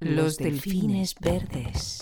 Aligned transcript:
Los 0.00 0.36
delfines 0.36 1.16
verdes. 1.20 1.98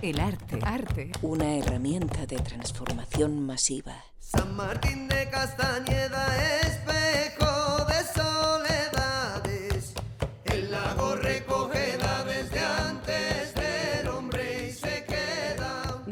El 0.00 0.20
arte. 0.20 0.58
Arte. 0.62 1.12
Una 1.20 1.56
herramienta 1.56 2.24
de 2.24 2.38
transformación 2.38 3.44
masiva. 3.44 3.94
San 4.18 4.56
Martín 4.56 5.06
de 5.08 5.28
Castañeda, 5.28 6.60
espejo 6.62 7.45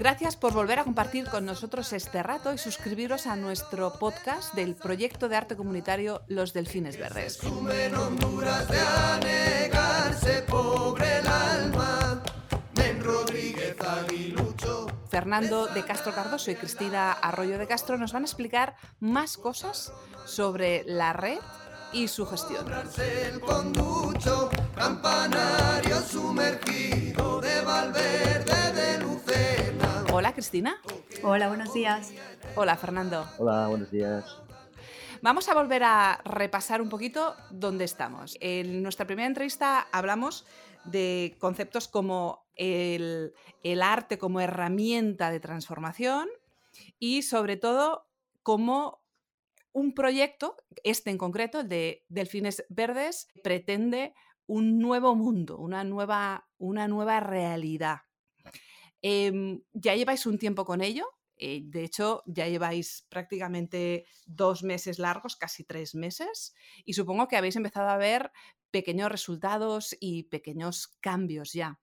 Gracias 0.05 0.37
por 0.37 0.53
volver 0.53 0.79
a 0.79 0.85
compartir 0.85 1.25
con 1.31 1.47
nosotros 1.47 1.91
este 1.95 2.23
rato 2.23 2.53
y 2.53 2.59
suscribiros 2.59 3.27
a 3.27 3.37
nuestro 3.37 3.91
podcast 3.95 4.53
del 4.53 4.75
proyecto 4.75 5.31
de 5.31 5.37
arte 5.37 5.57
comunitario 5.57 6.21
Los 6.29 6.53
Delfines 6.53 6.99
Verdes. 6.99 7.41
Fernando 15.09 15.67
de 15.69 15.85
Castro 15.87 16.15
Cardoso 16.15 16.51
y 16.51 16.57
Cristina 16.57 17.13
Arroyo 17.13 17.57
de 17.57 17.67
Castro 17.67 17.97
nos 17.97 18.13
van 18.13 18.25
a 18.25 18.27
explicar 18.27 18.77
más 19.01 19.39
cosas 19.39 19.91
sobre 20.27 20.85
la 20.85 21.15
red 21.15 21.39
y 21.95 22.09
su 22.09 22.27
gestión. 22.27 22.67
Cristina. 30.45 30.79
Hola, 31.23 31.49
buenos 31.49 31.73
días. 31.73 32.13
Hola 32.55 32.77
Fernando. 32.77 33.27
Hola, 33.39 33.67
buenos 33.67 33.91
días. 33.91 34.43
Vamos 35.23 35.49
a 35.49 35.55
volver 35.55 35.83
a 35.85 36.21
repasar 36.23 36.83
un 36.83 36.91
poquito 36.91 37.35
dónde 37.51 37.87
estamos. 37.87 38.37
En 38.41 38.83
nuestra 38.83 39.07
primera 39.07 39.27
entrevista 39.27 39.89
hablamos 39.91 40.45
de 40.85 41.35
conceptos 41.39 41.89
como 41.89 42.45
el, 42.57 43.33
el 43.63 43.81
arte 43.81 44.19
como 44.19 44.39
herramienta 44.39 45.31
de 45.31 45.41
transformación 45.41 46.29
y 46.99 47.23
sobre 47.23 47.57
todo 47.57 48.07
como 48.43 49.01
un 49.73 49.95
proyecto, 49.95 50.59
este 50.83 51.09
en 51.09 51.17
concreto, 51.17 51.61
el 51.61 51.71
de 51.71 52.05
Delfines 52.11 52.67
Verdes, 52.69 53.29
pretende 53.43 54.13
un 54.47 54.79
nuevo 54.79 55.15
mundo, 55.15 55.57
una 55.57 55.85
nueva, 55.85 56.49
una 56.59 56.87
nueva 56.87 57.21
realidad. 57.21 58.01
Em, 59.07 59.61
ya 59.75 59.95
lleváis 59.95 60.25
un 60.25 60.39
tiempo 60.39 60.65
con 60.65 60.81
ello, 60.81 61.05
eh, 61.37 61.61
de 61.63 61.85
hecho 61.85 62.23
ya 62.25 62.49
lleváis 62.49 63.07
prácticamente 63.11 64.07
dos 64.25 64.63
meses 64.63 64.99
largos, 64.99 65.37
casi 65.37 65.63
tres 65.63 65.95
meses, 65.95 66.55
y 66.87 66.95
supongo 66.95 67.29
que 67.29 67.37
habéis 67.37 67.57
empezado 67.57 67.91
a 67.91 67.99
ver 67.99 68.33
pequeños 68.71 69.11
resultados 69.11 69.95
y 70.01 70.23
pequeños 70.25 70.97
cambios 71.03 71.53
ya. 71.53 71.79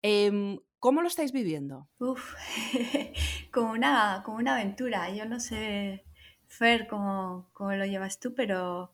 Em, 0.00 0.60
¿Cómo 0.78 1.02
lo 1.02 1.08
estáis 1.08 1.32
viviendo? 1.32 1.88
Uf, 1.98 2.34
como 3.52 3.72
una, 3.72 4.22
como 4.24 4.36
una 4.36 4.54
aventura. 4.54 5.10
Yo 5.10 5.26
no 5.26 5.40
sé, 5.40 6.04
Fer, 6.46 6.86
cómo, 6.86 7.50
cómo 7.52 7.72
lo 7.72 7.84
llevas 7.84 8.20
tú, 8.20 8.32
pero, 8.32 8.92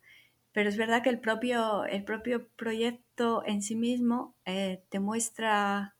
pero 0.52 0.70
es 0.70 0.78
verdad 0.78 1.02
que 1.02 1.10
el 1.10 1.20
propio, 1.20 1.84
el 1.84 2.04
propio 2.04 2.48
proyecto 2.56 3.42
en 3.44 3.60
sí 3.60 3.76
mismo 3.76 4.34
eh, 4.46 4.82
te 4.88 4.98
muestra, 4.98 5.93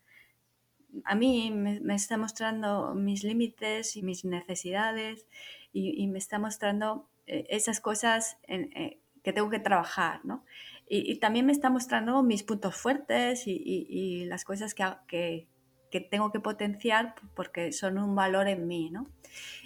a 1.05 1.15
mí 1.15 1.51
me, 1.51 1.95
está 1.95 2.17
mostrando 2.17 2.95
mis 2.95 3.25
límites 3.25 3.97
y 3.97 4.03
mis 4.03 4.25
necesidades 4.25 5.27
y, 5.73 6.07
me 6.07 6.19
está 6.19 6.39
mostrando 6.39 7.09
eh, 7.27 7.47
esas 7.49 7.81
cosas 7.81 8.39
eh, 8.47 9.01
que 9.23 9.33
tengo 9.33 9.51
que 9.51 9.59
trabajar, 9.59 10.21
¿no? 10.25 10.45
Y, 10.89 11.19
también 11.19 11.47
me 11.47 11.53
está 11.53 11.71
mostrando 11.71 12.23
mis 12.23 12.43
puntos 12.43 12.77
fuertes 12.77 13.45
y, 13.47 14.25
las 14.27 14.45
cosas 14.45 14.75
que, 14.75 15.49
que 15.91 16.01
tengo 16.01 16.31
que 16.31 16.41
potenciar 16.41 17.15
porque 17.35 17.73
son 17.73 17.99
un 17.99 18.15
valor 18.15 18.49
en 18.49 18.67
mí, 18.67 18.91
¿no? 18.91 19.09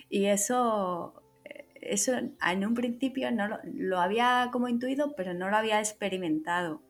Y 0.08 0.26
eso, 0.26 1.22
eh, 1.44 1.66
eso 1.80 2.12
en 2.16 2.66
un 2.66 2.74
principio 2.74 3.30
no 3.32 3.48
lo, 3.48 3.58
lo 3.64 4.00
había 4.00 4.48
como 4.52 4.68
intuido, 4.68 5.14
pero 5.16 5.34
no 5.34 5.50
lo 5.50 5.56
había 5.56 5.80
experimentado. 5.80 6.82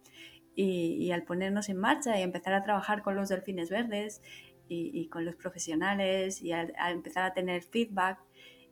Y, 0.61 1.13
al 1.13 1.23
ponernos 1.23 1.69
en 1.69 1.77
marcha 1.77 2.19
y 2.19 2.23
empezar 2.23 2.53
a 2.53 2.65
trabajar 2.65 3.03
con 3.03 3.15
los 3.15 3.29
delfines 3.29 3.71
verdes 3.71 4.23
y, 4.69 4.91
y 4.93 5.07
con 5.09 5.25
los 5.25 5.37
profesionales 5.37 6.43
y 6.43 6.51
al, 6.51 6.75
empezar 6.91 7.23
a 7.23 7.33
tener 7.33 7.63
feedback 7.63 8.19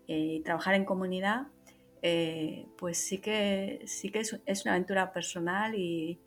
eh, 0.08 0.38
y 0.38 0.40
trabajar 0.40 0.74
en 0.74 0.84
comunidad, 0.84 1.46
eh, 2.02 2.66
pues 2.76 2.98
sí 2.98 3.18
que, 3.18 3.82
sí 3.86 4.10
que 4.10 4.18
es, 4.18 4.64
una 4.64 4.74
aventura 4.74 5.12
personal 5.12 5.74
y, 5.76 6.20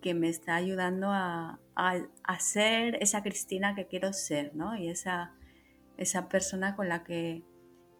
que 0.00 0.14
me 0.14 0.28
está 0.28 0.54
ayudando 0.54 1.08
a, 1.10 1.58
a, 1.74 1.96
a 2.22 2.38
ser 2.38 3.02
esa 3.02 3.24
Cristina 3.24 3.74
que 3.74 3.88
quiero 3.88 4.12
ser, 4.12 4.54
¿no? 4.54 4.76
Y 4.76 4.88
esa, 4.88 5.34
esa 5.96 6.28
persona 6.28 6.76
con 6.76 6.88
la 6.88 7.02
que, 7.02 7.42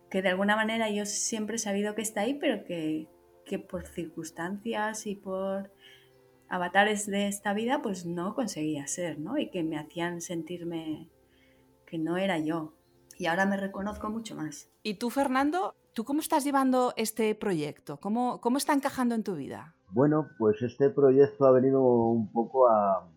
que 0.08 0.22
de 0.22 0.28
alguna 0.28 0.56
manera 0.56 0.91
yo 0.91 1.06
siempre 1.06 1.56
he 1.56 1.58
sabido 1.58 1.94
que 1.96 2.02
está 2.02 2.20
ahí, 2.20 2.34
pero 2.34 2.64
que, 2.64 3.08
que 3.44 3.58
por 3.58 3.86
circunstancias 3.86 5.06
y 5.06 5.16
por 5.16 5.72
avatares 6.52 7.06
de 7.06 7.28
esta 7.28 7.54
vida, 7.54 7.80
pues 7.80 8.04
no 8.04 8.34
conseguía 8.34 8.86
ser, 8.86 9.18
¿no? 9.18 9.38
Y 9.38 9.48
que 9.48 9.62
me 9.62 9.78
hacían 9.78 10.20
sentirme 10.20 11.08
que 11.86 11.96
no 11.96 12.18
era 12.18 12.38
yo. 12.38 12.74
Y 13.18 13.24
ahora 13.24 13.46
me 13.46 13.56
reconozco 13.56 14.10
mucho 14.10 14.36
más. 14.36 14.70
Y 14.82 14.94
tú, 14.94 15.08
Fernando, 15.08 15.74
¿tú 15.94 16.04
cómo 16.04 16.20
estás 16.20 16.44
llevando 16.44 16.92
este 16.98 17.34
proyecto? 17.34 17.96
¿Cómo, 17.96 18.38
cómo 18.42 18.58
está 18.58 18.74
encajando 18.74 19.14
en 19.14 19.22
tu 19.22 19.34
vida? 19.34 19.74
Bueno, 19.88 20.28
pues 20.38 20.60
este 20.60 20.91
proyecto 20.91 21.46
ha 21.46 21.52
venido 21.52 21.82
un 21.82 22.30
poco 22.30 22.68
a, 22.68 23.08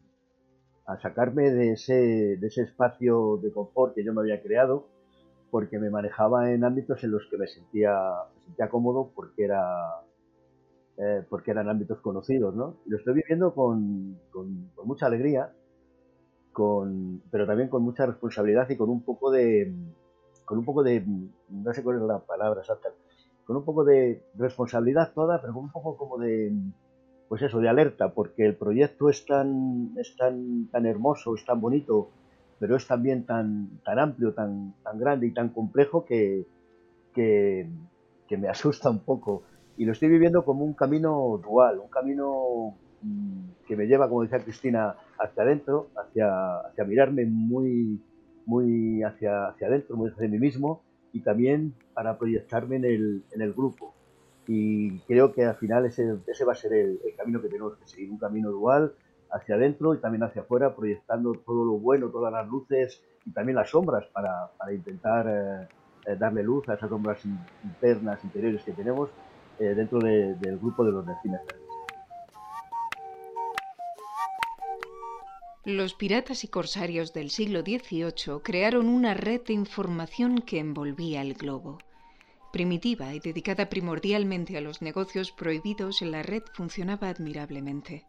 a 0.85 0.97
sacarme 1.01 1.51
de 1.51 1.74
ese, 1.74 2.38
de 2.38 2.47
ese 2.47 2.62
espacio 2.62 3.38
de 3.44 3.51
confort 3.51 3.95
que 3.95 4.06
yo 4.06 4.13
me 4.13 4.22
había 4.22 4.41
creado, 4.41 4.88
porque 5.51 5.78
me 5.78 5.90
manejaba 5.90 6.53
en 6.53 6.63
ámbitos 6.63 7.03
en 7.03 7.12
los 7.12 7.28
que 7.29 7.38
me 7.38 7.47
sentía, 7.47 8.00
me 8.34 8.44
sentía 8.45 8.69
cómodo 8.69 9.12
porque, 9.13 9.44
era, 9.44 9.62
eh, 10.97 11.23
porque 11.28 11.51
eran 11.51 11.67
ámbitos 11.67 12.00
conocidos, 12.00 12.56
¿no? 12.56 12.78
Lo 12.85 12.97
estoy 12.97 13.16
viviendo 13.16 13.53
con, 13.53 14.17
mucha 14.85 15.07
alegría, 15.07 15.51
con, 16.53 17.22
pero 17.29 17.45
también 17.45 17.67
con 17.67 17.83
mucha 17.83 18.06
responsabilidad 18.06 18.69
y 18.69 18.78
con 18.78 18.89
un 18.89 19.01
poco 19.01 19.29
de, 19.29 19.73
con 20.45 20.57
un 20.57 20.63
poco 20.63 20.83
de, 20.83 21.03
no 21.50 21.73
sé 21.73 21.83
cuál 21.83 21.97
es 21.97 22.03
la 22.03 22.19
palabra 22.19 22.61
exacta, 22.61 22.89
con 23.45 23.57
un 23.57 23.66
poco 23.66 23.83
de 23.83 24.23
responsabilidad 24.35 25.11
toda, 25.13 25.41
pero 25.41 25.53
con 25.53 25.63
un 25.63 25.72
poco 25.72 25.97
como 25.97 26.17
de, 26.17 26.53
pues 27.27 27.41
eso, 27.41 27.59
de 27.59 27.67
alerta, 27.67 28.13
porque 28.13 28.45
el 28.45 28.56
proyecto 28.56 29.09
es 29.09 29.25
tan, 29.25 29.91
es 29.97 30.16
tan, 30.16 30.67
tan 30.67 30.85
hermoso, 30.85 31.35
es 31.35 31.44
tan 31.44 31.59
bonito, 31.59 32.09
pero 32.57 32.77
es 32.77 32.88
también 32.88 33.25
tan, 33.25 33.81
tan 33.83 34.00
amplio, 34.00 34.33
tan, 34.33 34.73
tan 34.81 34.97
grande 34.97 35.27
y 35.27 35.33
tan 35.33 35.50
complejo 35.50 36.06
que, 36.06 36.45
que 37.13 37.67
me 38.38 38.47
asusta 38.47 38.89
un 38.89 39.00
poco. 39.00 39.44
Y 39.75 39.86
lo 39.86 39.91
estoy 39.94 40.09
viviendo 40.09 40.46
como 40.46 40.63
un 40.66 40.74
camino 40.75 41.40
dual, 41.44 41.80
un 41.80 41.90
camino 41.90 42.80
mm, 43.02 43.52
que 43.66 43.75
me 43.75 43.88
lleva, 43.88 44.08
como 44.09 44.24
decía 44.24 44.44
Cristina, 44.44 44.96
hacia 45.18 45.44
adentro, 45.44 45.91
hacia, 45.96 46.59
hacia 46.62 46.86
mirarme 46.86 47.25
muy, 47.25 48.06
muy 48.46 49.03
hacia, 49.03 49.47
hacia 49.50 49.68
adentro, 49.68 49.97
muy 49.97 50.09
hacia 50.12 50.28
mí 50.30 50.40
mismo, 50.40 50.86
y 51.12 51.24
también 51.24 51.78
para 51.94 52.18
proyectarme 52.18 52.78
en 52.78 52.86
el, 52.86 53.25
en 53.31 53.41
el 53.41 53.53
grupo. 53.53 53.97
Y 54.47 55.03
creo 55.06 55.34
que 55.34 55.44
al 55.46 55.58
final 55.58 55.86
ese, 55.86 56.03
ese 56.28 56.46
va 56.46 56.53
a 56.53 56.56
ser 56.56 56.74
el, 56.74 57.00
el 57.03 57.16
camino 57.18 57.42
que 57.42 57.50
tenemos 57.50 57.78
que 57.78 57.86
seguir, 57.88 58.12
un 58.12 58.18
camino 58.19 58.52
dual 58.52 58.94
hacia 59.31 59.56
adentro 59.56 59.94
y 59.96 60.02
también 60.02 60.24
hacia 60.24 60.44
afuera, 60.44 60.75
proyectando 60.75 61.42
todo 61.46 61.66
lo 61.66 61.80
bueno, 61.80 62.12
todas 62.12 62.31
las 62.31 62.47
luces 62.47 63.03
y 63.25 63.34
también 63.34 63.56
las 63.56 63.72
sombras 63.72 64.06
para, 64.13 64.31
para 64.57 64.74
intentar 64.74 65.28
eh, 65.28 65.69
eh, 66.06 66.16
darle 66.18 66.44
luz 66.44 66.69
a 66.69 66.75
esas 66.75 66.90
sombras 66.90 67.25
in- 67.25 67.50
internas, 67.63 68.24
interiores 68.24 68.63
que 68.63 68.74
tenemos 68.74 69.12
eh, 69.60 69.74
dentro 69.76 70.00
de- 70.00 70.36
del 70.36 70.58
grupo 70.58 70.84
de 70.84 70.92
los 70.92 71.06
delfines. 71.06 71.42
Los 75.66 75.96
piratas 75.96 76.44
y 76.44 76.48
corsarios 76.48 77.12
del 77.13 77.31
siglo 77.31 77.62
XVIII 77.62 78.40
crearon 78.44 78.88
una 78.88 79.16
red 79.16 79.42
de 79.42 79.54
información 79.54 80.38
que 80.40 80.60
envolvía 80.60 81.22
el 81.24 81.34
globo. 81.34 81.80
Primitiva 82.54 83.13
y 83.16 83.19
dedicada 83.19 83.68
primordialmente 83.68 84.57
a 84.57 84.62
los 84.62 84.84
negocios 84.84 85.31
prohibidos, 85.31 86.01
la 86.04 86.22
red 86.22 86.44
funcionaba 86.54 87.10
admirablemente. 87.10 88.06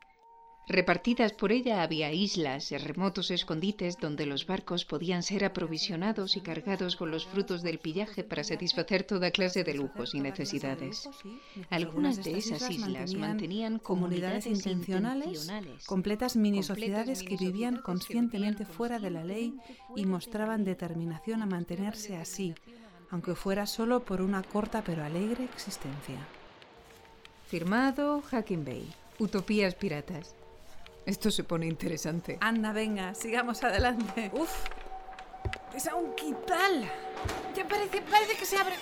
Repartidas 0.68 1.32
por 1.32 1.52
ella 1.52 1.84
había 1.84 2.12
islas, 2.12 2.72
remotos 2.82 3.30
escondites 3.30 3.98
donde 4.00 4.26
los 4.26 4.48
barcos 4.48 4.84
podían 4.84 5.22
ser 5.22 5.44
aprovisionados 5.44 6.36
y 6.36 6.40
cargados 6.40 6.96
con 6.96 7.12
los 7.12 7.24
frutos 7.24 7.62
del 7.62 7.78
pillaje 7.78 8.24
para 8.24 8.42
satisfacer 8.42 9.04
toda 9.04 9.30
clase 9.30 9.62
de 9.62 9.74
lujos 9.74 10.16
y 10.16 10.20
necesidades. 10.20 11.08
Algunas 11.70 12.24
de 12.24 12.38
esas 12.38 12.68
islas 12.68 13.14
mantenían 13.14 13.78
comunidades 13.78 14.46
intencionales, 14.46 15.48
completas 15.86 16.34
mini 16.34 16.64
sociedades 16.64 17.22
que 17.22 17.36
vivían 17.36 17.76
conscientemente 17.76 18.64
fuera 18.64 18.98
de 18.98 19.10
la 19.10 19.22
ley 19.22 19.54
y 19.94 20.04
mostraban 20.04 20.64
determinación 20.64 21.42
a 21.42 21.46
mantenerse 21.46 22.16
así, 22.16 22.56
aunque 23.10 23.36
fuera 23.36 23.66
solo 23.66 24.00
por 24.00 24.20
una 24.20 24.42
corta 24.42 24.82
pero 24.82 25.04
alegre 25.04 25.44
existencia. 25.44 26.18
Firmado 27.46 28.20
Hacking 28.22 28.64
Bay. 28.64 28.92
Utopías 29.20 29.76
piratas. 29.76 30.34
Esto 31.06 31.30
se 31.30 31.44
pone 31.44 31.66
interesante. 31.66 32.36
Anda, 32.40 32.72
venga, 32.72 33.14
sigamos 33.14 33.62
adelante. 33.62 34.30
Uf, 34.34 34.50
es 35.74 35.88
un 35.96 36.14
quital. 36.14 36.90
Ya 37.56 37.66
parece, 37.68 38.02
parece 38.02 38.36
que 38.36 38.44
se 38.44 38.56
abre 38.56 38.74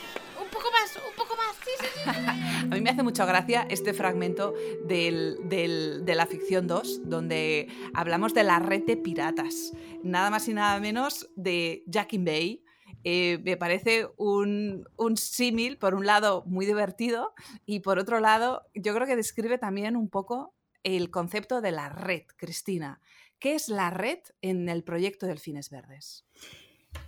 un 0.42 0.48
poco 0.48 0.68
más, 0.72 0.96
un 0.96 1.14
poco 1.16 1.36
más. 1.36 1.54
Sí, 1.62 1.70
sí, 1.80 1.86
sí. 1.94 2.66
A 2.70 2.74
mí 2.74 2.80
me 2.80 2.90
hace 2.90 3.02
mucha 3.02 3.26
gracia 3.26 3.66
este 3.68 3.92
fragmento 3.92 4.54
del- 4.86 5.36
del- 5.48 6.04
de 6.06 6.14
la 6.14 6.26
ficción 6.26 6.66
2, 6.66 7.02
donde 7.04 7.68
hablamos 7.92 8.32
de 8.32 8.42
la 8.44 8.58
red 8.58 8.84
de 8.84 8.96
piratas. 8.96 9.72
Nada 10.02 10.30
más 10.30 10.48
y 10.48 10.54
nada 10.54 10.80
menos 10.80 11.28
de 11.36 11.84
Jackin 11.86 12.24
Bay. 12.24 12.64
Eh, 13.06 13.38
me 13.44 13.58
parece 13.58 14.08
un, 14.16 14.88
un 14.96 15.16
símil, 15.18 15.76
por 15.76 15.94
un 15.94 16.06
lado, 16.06 16.42
muy 16.46 16.64
divertido 16.64 17.34
y 17.66 17.80
por 17.80 17.98
otro 17.98 18.18
lado, 18.18 18.62
yo 18.74 18.94
creo 18.94 19.06
que 19.06 19.14
describe 19.14 19.58
también 19.58 19.94
un 19.94 20.08
poco 20.08 20.53
el 20.84 21.10
concepto 21.10 21.60
de 21.60 21.72
la 21.72 21.88
red, 21.88 22.22
Cristina. 22.36 23.00
¿Qué 23.40 23.54
es 23.54 23.69
la 23.69 23.90
red 23.90 24.20
en 24.42 24.69
el 24.69 24.84
proyecto 24.84 25.26
Delfines 25.26 25.70
Verdes? 25.70 26.25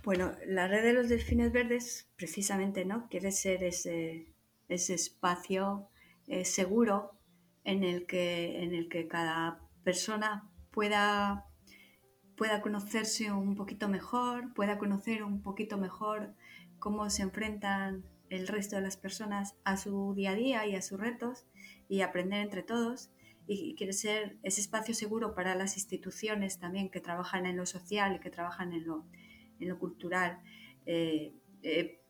Bueno, 0.03 0.33
la 0.45 0.67
red 0.67 0.83
de 0.83 0.93
los 0.93 1.09
delfines 1.09 1.51
verdes, 1.51 2.09
precisamente, 2.15 2.85
¿no? 2.85 3.07
Quiere 3.09 3.31
ser 3.31 3.63
ese, 3.63 4.33
espacio 4.69 5.89
eh, 6.27 6.45
seguro 6.45 7.11
en 7.63 7.83
el, 7.83 8.05
que, 8.05 8.63
en 8.63 8.73
el 8.73 8.89
que 8.89 9.07
cada 9.07 9.59
persona 9.83 10.49
pueda, 10.71 11.45
pueda 12.35 12.61
conocerse 12.61 13.31
un 13.31 13.55
poquito 13.55 13.89
mejor, 13.89 14.53
pueda 14.53 14.77
conocer 14.77 15.23
un 15.23 15.41
poquito 15.41 15.77
mejor 15.77 16.33
cómo 16.79 17.09
se 17.09 17.23
enfrentan 17.23 18.05
el 18.29 18.47
resto 18.47 18.75
de 18.75 18.81
las 18.81 18.97
personas 18.97 19.55
a 19.63 19.77
su 19.77 20.13
día 20.15 20.31
a 20.31 20.35
día 20.35 20.65
y 20.67 20.75
a 20.75 20.81
sus 20.81 20.99
retos 20.99 21.45
y 21.89 22.01
aprender 22.01 22.41
entre 22.41 22.63
todos. 22.63 23.09
Y 23.47 23.75
quiere 23.75 23.93
ser 23.93 24.37
ese 24.43 24.59
espacio 24.59 24.93
seguro 24.93 25.33
para 25.33 25.55
las 25.55 25.77
instituciones 25.77 26.59
también 26.59 26.89
que 26.89 26.99
trabajan 26.99 27.45
en 27.45 27.55
lo 27.55 27.65
social 27.65 28.15
y 28.15 28.19
que 28.19 28.29
trabajan 28.29 28.73
en 28.73 28.85
lo, 28.85 29.05
en 29.59 29.69
lo 29.69 29.79
cultural 29.79 30.39
eh, 30.85 31.33
eh, 31.63 32.01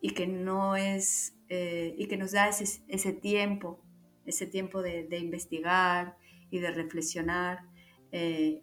y 0.00 0.10
que 0.10 0.26
no 0.26 0.76
es 0.76 1.36
eh, 1.48 1.94
y 1.98 2.06
que 2.06 2.16
nos 2.16 2.32
da 2.32 2.48
ese, 2.48 2.82
ese 2.88 3.12
tiempo 3.12 3.82
ese 4.24 4.46
tiempo 4.46 4.82
de, 4.82 5.06
investigar 5.18 6.16
y 6.50 6.58
de 6.58 6.72
reflexionar 6.72 7.60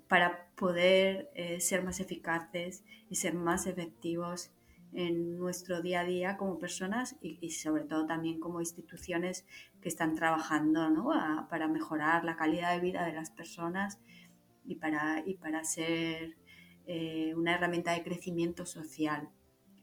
para 0.08 0.50
poder 0.56 1.30
ser 1.60 1.84
más 1.84 2.00
eficaces 2.00 2.84
y 3.10 3.16
ser 3.16 3.34
más 3.36 3.68
efectivos 3.68 4.52
en 4.96 5.38
nuestro 5.38 5.82
día 5.82 6.02
a 6.02 6.06
día 6.06 6.38
como 6.38 6.60
personas 6.60 7.16
y, 7.22 7.38
y 7.42 7.52
sobre 7.52 7.84
todo 7.84 8.06
también 8.06 8.40
como 8.40 8.60
instituciones 8.60 9.46
que 9.82 9.90
están 9.90 10.16
trabajando 10.16 10.90
¿no? 10.90 11.12
a, 11.12 11.48
para 11.50 11.68
mejorar 11.68 12.24
la 12.24 12.36
calidad 12.36 12.74
de 12.74 12.80
vida 12.80 13.06
de 13.06 13.14
las 13.14 13.32
personas 13.32 14.00
y 14.66 14.76
para, 14.76 15.24
y 15.26 15.36
para 15.36 15.64
ser 15.64 16.38
eh, 16.86 17.34
una 17.36 17.56
herramienta 17.56 17.94
de 17.94 18.04
crecimiento 18.04 18.66
social. 18.66 19.30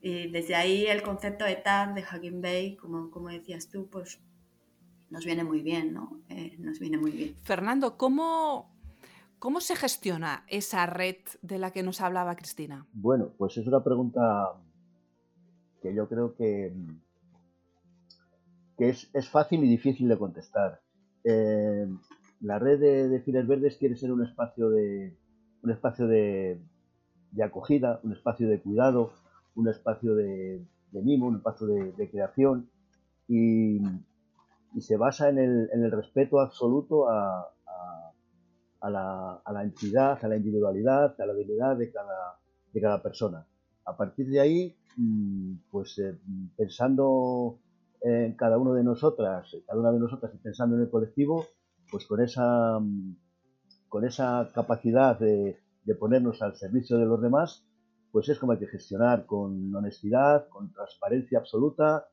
Y 0.03 0.31
desde 0.31 0.55
ahí 0.55 0.87
el 0.87 1.03
concepto 1.03 1.45
de 1.45 1.57
TAP, 1.57 1.95
de 1.95 2.03
Hugging 2.03 2.41
Bay, 2.41 2.77
como, 2.77 3.11
como 3.11 3.29
decías 3.29 3.69
tú, 3.69 3.89
pues 3.91 4.21
nos 5.11 5.25
viene 5.25 5.45
muy 5.45 5.61
bien, 5.61 5.93
¿no? 5.93 6.21
Eh, 6.29 6.57
nos 6.59 6.79
viene 6.79 6.97
muy 6.97 7.11
bien. 7.11 7.37
Fernando, 7.43 7.99
¿cómo, 7.99 8.71
¿cómo 9.39 9.61
se 9.61 9.77
gestiona 9.77 10.45
esa 10.47 10.87
red 10.87 11.17
de 11.43 11.59
la 11.59 11.73
que 11.73 11.83
nos 11.83 12.01
hablaba 12.01 12.37
Cristina? 12.37 12.87
Bueno, 12.93 13.33
pues 13.37 13.59
es 13.59 13.67
una 13.67 13.85
pregunta 13.85 14.55
que 15.81 15.95
yo 15.95 16.09
creo 16.09 16.35
que, 16.35 16.73
que 18.77 18.91
es, 18.91 19.11
es, 19.15 19.29
fácil 19.29 19.65
y 19.65 19.69
difícil 19.69 20.09
de 20.09 20.19
contestar. 20.19 20.81
Eh, 21.25 21.87
la 22.41 22.59
red 22.59 22.81
de, 22.81 23.09
de 23.09 23.21
Fines 23.21 23.47
Verdes 23.47 23.77
quiere 23.77 23.97
ser 23.97 24.13
un 24.13 24.25
espacio 24.25 24.71
de, 24.71 25.17
un 25.63 25.71
espacio 25.71 26.07
de, 26.07 26.61
de 27.33 27.43
acogida, 27.43 28.01
un 28.03 28.13
espacio 28.13 28.49
de 28.49 28.61
cuidado, 28.61 29.13
un 29.55 29.69
espacio 29.69 30.15
de, 30.15 30.65
de 30.93 31.03
mimo, 31.03 31.27
un 31.27 31.37
espacio 31.37 31.67
de, 31.67 31.93
de 31.93 32.11
creación 32.11 32.71
y, 33.29 33.81
y, 34.75 34.81
se 34.81 34.97
basa 34.97 35.29
en 35.29 35.39
el, 35.39 35.71
en 35.73 35.85
el 35.85 35.91
respeto 35.91 36.41
absoluto 36.41 37.09
a, 37.09 37.41
a, 37.41 38.13
a, 38.81 38.91
la, 38.91 39.33
a, 39.45 39.53
la, 39.53 39.63
entidad, 39.63 40.19
a 40.23 40.29
la 40.29 40.37
individualidad, 40.37 41.21
a 41.21 41.27
la 41.27 41.35
dignidad 41.35 41.77
de 41.77 41.93
cada, 41.93 42.39
de 42.73 42.81
cada 42.81 43.03
persona. 43.03 43.47
A 43.85 43.97
partir 43.97 44.29
de 44.29 44.41
ahí, 44.41 44.77
pues 45.71 45.99
eh, 45.99 46.19
pensando 46.57 47.59
en 48.03 48.35
cada 48.35 48.59
uno 48.59 48.75
de 48.75 48.85
nosotras, 48.85 49.55
cada 49.67 49.81
una 49.81 49.93
de 49.93 50.01
nosotras 50.01 50.33
y 50.35 50.39
pensando 50.39 50.77
en 50.77 50.83
el 50.83 50.91
colectivo, 50.91 51.47
pues 51.91 52.07
con 52.07 52.21
esa, 52.21 52.79
con 53.89 54.05
esa 54.05 54.49
capacidad 54.55 55.19
de, 55.19 55.59
de 55.85 55.95
ponernos 55.95 56.41
al 56.43 56.57
servicio 56.57 56.99
de 56.99 57.07
los 57.07 57.21
demás, 57.21 57.67
pues 58.13 58.29
es 58.29 58.39
como 58.39 58.53
hay 58.53 58.59
que 58.59 58.67
gestionar 58.67 59.27
con 59.27 59.75
honestidad, 59.75 60.49
con 60.49 60.73
transparencia 60.73 61.39
absoluta, 61.39 62.09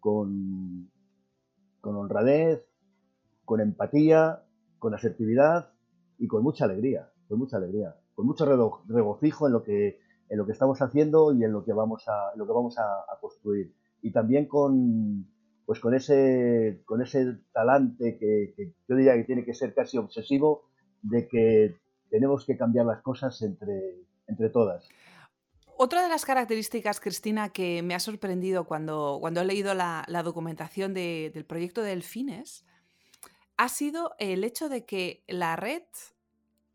con, 0.00 0.90
con 1.80 1.96
honradez, 1.96 2.66
con 3.44 3.60
empatía, 3.60 4.44
con 4.78 4.94
asertividad 4.94 5.72
y 6.18 6.26
con 6.26 6.42
mucha 6.42 6.64
alegría, 6.64 7.10
con 7.28 7.38
mucha 7.38 7.56
alegría, 7.56 7.96
con 8.14 8.26
mucho 8.26 8.44
regocijo 8.44 9.46
en 9.46 9.52
lo 9.52 9.62
que, 9.62 10.00
en 10.28 10.38
lo 10.38 10.46
que 10.46 10.52
estamos 10.52 10.80
haciendo 10.82 11.32
y 11.32 11.44
en 11.44 11.52
lo 11.52 11.64
que 11.64 11.72
vamos 11.72 12.06
a, 12.08 12.36
lo 12.36 12.46
que 12.46 12.52
vamos 12.52 12.76
a, 12.78 13.18
construir. 13.20 13.72
Y 14.02 14.12
también 14.12 14.46
con, 14.46 15.26
pues 15.66 15.80
con 15.80 15.94
ese, 15.94 16.82
con 16.84 17.02
ese 17.02 17.38
talante 17.52 18.18
que, 18.18 18.72
yo 18.88 18.96
diría 18.96 19.14
que 19.14 19.24
tiene 19.24 19.44
que 19.44 19.54
ser 19.54 19.74
casi 19.74 19.98
obsesivo 19.98 20.64
de 21.02 21.26
que 21.28 21.76
tenemos 22.10 22.44
que 22.44 22.56
cambiar 22.56 22.86
las 22.86 23.02
cosas 23.02 23.40
entre, 23.42 23.96
entre 24.26 24.50
todas. 24.50 24.88
Otra 25.76 26.02
de 26.02 26.08
las 26.08 26.24
características, 26.24 27.00
Cristina, 27.00 27.50
que 27.50 27.82
me 27.82 27.94
ha 27.94 28.00
sorprendido 28.00 28.64
cuando, 28.64 29.18
cuando 29.20 29.40
he 29.40 29.44
leído 29.44 29.74
la, 29.74 30.04
documentación 30.24 30.92
de, 30.92 31.30
del 31.32 31.44
proyecto 31.44 31.82
de 31.82 31.90
Delfines 31.90 32.64
ha 33.56 33.68
sido 33.68 34.14
el 34.18 34.44
hecho 34.44 34.68
de 34.68 34.84
que 34.84 35.24
la 35.26 35.56
red 35.56 35.82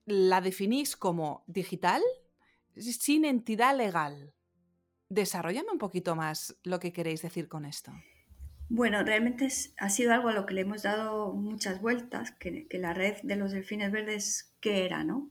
la 0.06 0.41
definís 0.41 0.97
como 0.97 1.44
digital 1.47 2.01
sin 2.75 3.25
entidad 3.25 3.75
legal. 3.77 4.33
Desarrollame 5.09 5.71
un 5.71 5.77
poquito 5.77 6.15
más 6.15 6.55
lo 6.63 6.79
que 6.79 6.93
queréis 6.93 7.21
decir 7.21 7.47
con 7.47 7.65
esto. 7.65 7.91
Bueno, 8.69 9.03
realmente 9.03 9.47
ha 9.77 9.89
sido 9.89 10.13
algo 10.13 10.29
a 10.29 10.33
lo 10.33 10.45
que 10.45 10.55
le 10.55 10.61
hemos 10.61 10.83
dado 10.83 11.33
muchas 11.33 11.81
vueltas, 11.81 12.31
que, 12.31 12.67
la 12.71 12.93
red 12.93 13.17
de 13.21 13.35
los 13.35 13.51
delfines 13.51 13.91
verdes, 13.91 14.55
¿qué 14.59 14.85
era? 14.85 15.03
¿no? 15.03 15.29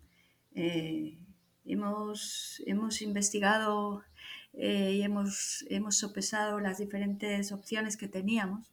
Eh, 0.54 1.18
hemos, 1.64 2.62
hemos 2.66 3.02
investigado 3.02 4.04
eh, 4.52 4.92
y 4.92 5.02
hemos, 5.02 5.64
hemos 5.70 5.96
sopesado 5.96 6.60
las 6.60 6.78
diferentes 6.78 7.52
opciones 7.52 7.96
que 7.96 8.08
teníamos. 8.08 8.72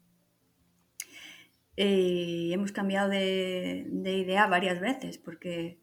Eh, 1.77 2.49
hemos 2.51 2.73
cambiado 2.73 3.09
de, 3.09 3.87
idea 4.03 4.47
varias 4.47 4.81
veces 4.81 5.17
porque 5.17 5.79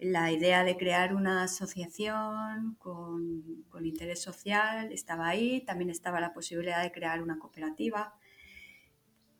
la 0.00 0.30
idea 0.32 0.64
de 0.64 0.76
crear 0.76 1.14
una 1.14 1.44
asociación 1.44 2.76
con, 2.78 3.64
con, 3.68 3.86
interés 3.86 4.22
social 4.22 4.92
estaba 4.92 5.28
ahí, 5.28 5.64
también 5.64 5.90
estaba 5.90 6.20
la 6.20 6.32
posibilidad 6.32 6.82
de 6.82 6.92
crear 6.92 7.22
una 7.22 7.38
cooperativa, 7.38 8.14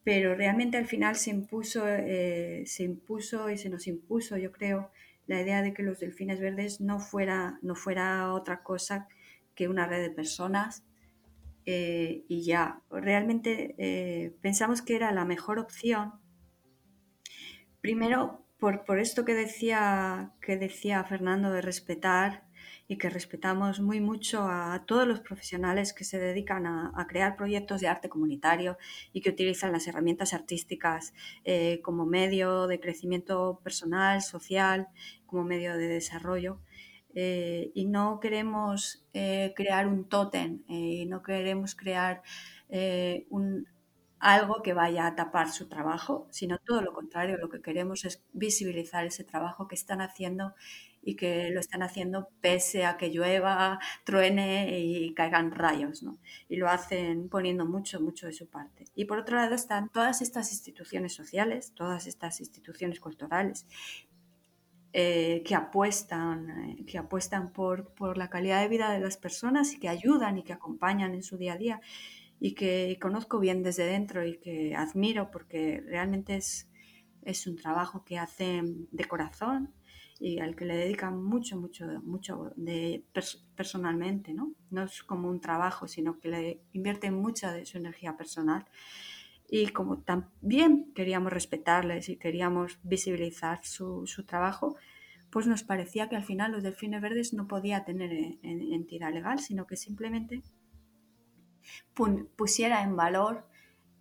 pero 0.04 0.34
realmente 0.34 0.76
al 0.76 0.86
final 0.86 1.16
se 1.16 1.30
impuso, 1.30 1.86
eh, 1.88 2.62
se 2.66 2.84
impuso 2.84 3.50
y 3.50 3.58
se 3.58 3.68
nos 3.68 3.86
impuso, 3.86 4.36
yo 4.36 4.52
creo, 4.52 4.90
la 5.26 5.40
idea 5.40 5.62
de 5.62 5.74
que 5.74 5.82
los 5.82 5.98
delfines 5.98 6.40
verdes 6.40 6.80
no 6.80 7.00
fuera, 7.00 7.58
no 7.62 7.74
fuera 7.74 8.32
otra 8.32 8.62
cosa 8.62 9.08
que 9.54 9.68
una 9.68 9.86
red 9.86 10.02
de 10.02 10.10
personas 10.10 10.84
eh, 11.64 12.24
y 12.28 12.44
ya, 12.44 12.80
realmente 12.90 13.74
eh, 13.78 14.36
pensamos 14.40 14.82
que 14.82 14.94
era 14.94 15.10
la 15.10 15.24
mejor 15.24 15.58
opción. 15.58 16.12
Primero, 17.80 18.45
por, 18.58 18.84
por, 18.84 18.98
esto 18.98 19.24
que 19.24 19.34
decía, 19.34 20.32
que 20.40 20.56
decía 20.56 21.04
Fernando 21.04 21.50
de 21.50 21.62
respetar 21.62 22.44
y 22.88 22.98
que 22.98 23.10
respetamos 23.10 23.80
muy 23.80 24.00
mucho 24.00 24.42
a 24.48 24.84
todos 24.86 25.06
los 25.06 25.20
profesionales 25.20 25.92
que 25.92 26.04
se 26.04 26.18
dedican 26.18 26.66
a, 26.66 27.06
crear 27.08 27.36
proyectos 27.36 27.80
de 27.80 27.88
arte 27.88 28.08
comunitario 28.08 28.78
y 29.12 29.20
que 29.20 29.30
utilizan 29.30 29.72
las 29.72 29.86
herramientas 29.88 30.32
artísticas 30.32 31.12
eh, 31.44 31.80
como 31.82 32.06
medio 32.06 32.66
de 32.66 32.80
crecimiento 32.80 33.60
personal, 33.62 34.22
social, 34.22 34.88
como 35.26 35.44
medio 35.44 35.76
de 35.76 35.88
desarrollo. 35.88 36.60
Eh, 37.18 37.70
y 37.74 37.86
no 37.86 38.20
queremos 38.20 39.06
eh, 39.14 39.54
crear 39.56 39.86
un 39.86 40.06
tótem, 40.06 40.62
eh, 40.68 41.06
no 41.08 41.22
queremos 41.22 41.74
crear 41.74 42.22
un, 43.30 43.66
algo 44.26 44.60
que 44.60 44.74
vaya 44.74 45.06
a 45.06 45.14
tapar 45.14 45.52
su 45.52 45.68
trabajo, 45.68 46.26
sino 46.30 46.58
todo 46.58 46.82
lo 46.82 46.92
contrario, 46.92 47.36
lo 47.36 47.48
que 47.48 47.62
queremos 47.62 48.04
es 48.04 48.24
visibilizar 48.32 49.06
ese 49.06 49.22
trabajo 49.22 49.68
que 49.68 49.76
están 49.76 50.00
haciendo 50.00 50.52
y 51.00 51.14
que 51.14 51.50
lo 51.50 51.60
están 51.60 51.84
haciendo 51.84 52.28
pese 52.40 52.84
a 52.84 52.96
que 52.96 53.10
llueva, 53.10 53.78
truene 54.02 54.80
y 54.80 55.14
caigan 55.14 55.52
rayos, 55.52 56.02
¿no? 56.02 56.18
Y 56.48 56.56
lo 56.56 56.68
hacen 56.68 57.28
poniendo 57.28 57.66
mucho, 57.66 58.00
mucho 58.00 58.26
de 58.26 58.32
su 58.32 58.48
parte. 58.48 58.86
Y 58.96 59.04
por 59.04 59.18
otro 59.18 59.36
lado 59.36 59.54
están 59.54 59.90
todas 59.90 60.20
estas 60.20 60.50
instituciones 60.50 61.14
sociales, 61.14 61.72
todas 61.76 62.08
estas 62.08 62.40
instituciones 62.40 62.98
culturales 62.98 63.64
eh, 64.92 65.44
que 65.46 65.54
apuestan, 65.54 66.50
eh, 66.50 66.84
que 66.84 66.98
apuestan 66.98 67.52
por, 67.52 67.94
por, 67.94 68.18
la 68.18 68.28
calidad 68.28 68.60
de 68.60 68.68
vida 68.68 68.90
de 68.90 68.98
las 68.98 69.16
personas 69.18 69.72
y 69.72 69.78
que 69.78 69.88
ayudan 69.88 70.38
y 70.38 70.42
que 70.42 70.52
acompañan 70.52 71.14
en 71.14 71.22
su 71.22 71.36
día 71.36 71.52
a 71.52 71.58
día 71.58 71.80
y 72.40 72.54
que 72.54 72.98
conozco 73.00 73.38
bien 73.38 73.62
desde 73.62 73.86
dentro 73.86 74.26
y 74.26 74.38
que 74.38 74.74
admiro 74.74 75.30
porque 75.30 75.82
realmente 75.86 76.36
es, 76.36 76.68
es 77.22 77.46
un 77.46 77.56
trabajo 77.56 78.04
que 78.04 78.18
hacen 78.18 78.88
de 78.90 79.04
corazón 79.04 79.72
y 80.18 80.38
al 80.38 80.56
que 80.56 80.64
le 80.64 80.76
dedican 80.76 81.22
mucho, 81.22 81.58
mucho, 81.58 81.86
mucho 82.02 82.52
de, 82.56 83.04
personalmente, 83.54 84.32
¿no? 84.32 84.54
No 84.70 84.84
es 84.84 85.02
como 85.02 85.28
un 85.28 85.40
trabajo, 85.40 85.86
sino 85.86 86.18
que 86.18 86.28
le 86.28 86.60
invierten 86.72 87.14
mucha 87.14 87.52
de 87.52 87.66
su 87.66 87.76
energía 87.76 88.16
personal. 88.16 88.64
Y 89.48 89.68
como 89.68 89.98
también 89.98 90.92
queríamos 90.94 91.32
respetarles 91.32 92.08
y 92.08 92.16
queríamos 92.16 92.80
visibilizar 92.82 93.60
su, 93.64 94.06
su 94.06 94.24
trabajo, 94.24 94.76
pues 95.30 95.46
nos 95.46 95.62
parecía 95.64 96.08
que 96.08 96.16
al 96.16 96.24
final 96.24 96.52
los 96.52 96.62
delfines 96.62 97.02
verdes 97.02 97.34
no 97.34 97.46
podía 97.46 97.84
tener 97.84 98.38
entidad 98.42 99.12
legal, 99.12 99.38
sino 99.38 99.66
que 99.66 99.76
simplemente 99.76 100.42
pusiera 102.36 102.82
en 102.82 102.96
valor 102.96 103.46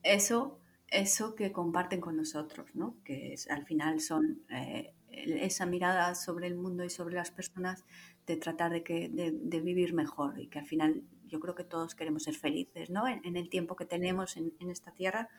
eso, 0.03 0.59
eso 0.87 1.35
que 1.35 1.51
comparten 1.51 2.01
con 2.01 2.15
nosotros, 2.15 2.67
¿no? 2.73 2.95
que 3.03 3.33
es, 3.33 3.49
al 3.49 3.65
final 3.65 3.99
son 3.99 4.43
eh, 4.49 4.93
esa 5.09 5.65
mirada 5.65 6.15
sobre 6.15 6.47
el 6.47 6.55
mundo 6.55 6.83
y 6.83 6.89
sobre 6.89 7.15
las 7.15 7.31
personas 7.31 7.85
de 8.27 8.37
tratar 8.37 8.71
de, 8.71 8.83
que, 8.83 9.09
de, 9.09 9.61
vivir 9.61 9.93
mejor 9.93 10.39
y 10.39 10.47
que 10.47 10.59
al 10.59 10.65
final 10.65 11.03
yo 11.27 11.39
creo 11.39 11.55
que 11.55 11.63
todos 11.63 11.95
queremos 11.95 12.23
ser 12.23 12.35
felices, 12.35 12.89
¿no? 12.89 13.07
En, 13.07 13.35
el 13.35 13.49
tiempo 13.49 13.75
que 13.75 13.85
tenemos 13.85 14.35
en, 14.37 14.53
esta 14.69 14.91
tierra, 14.91 15.29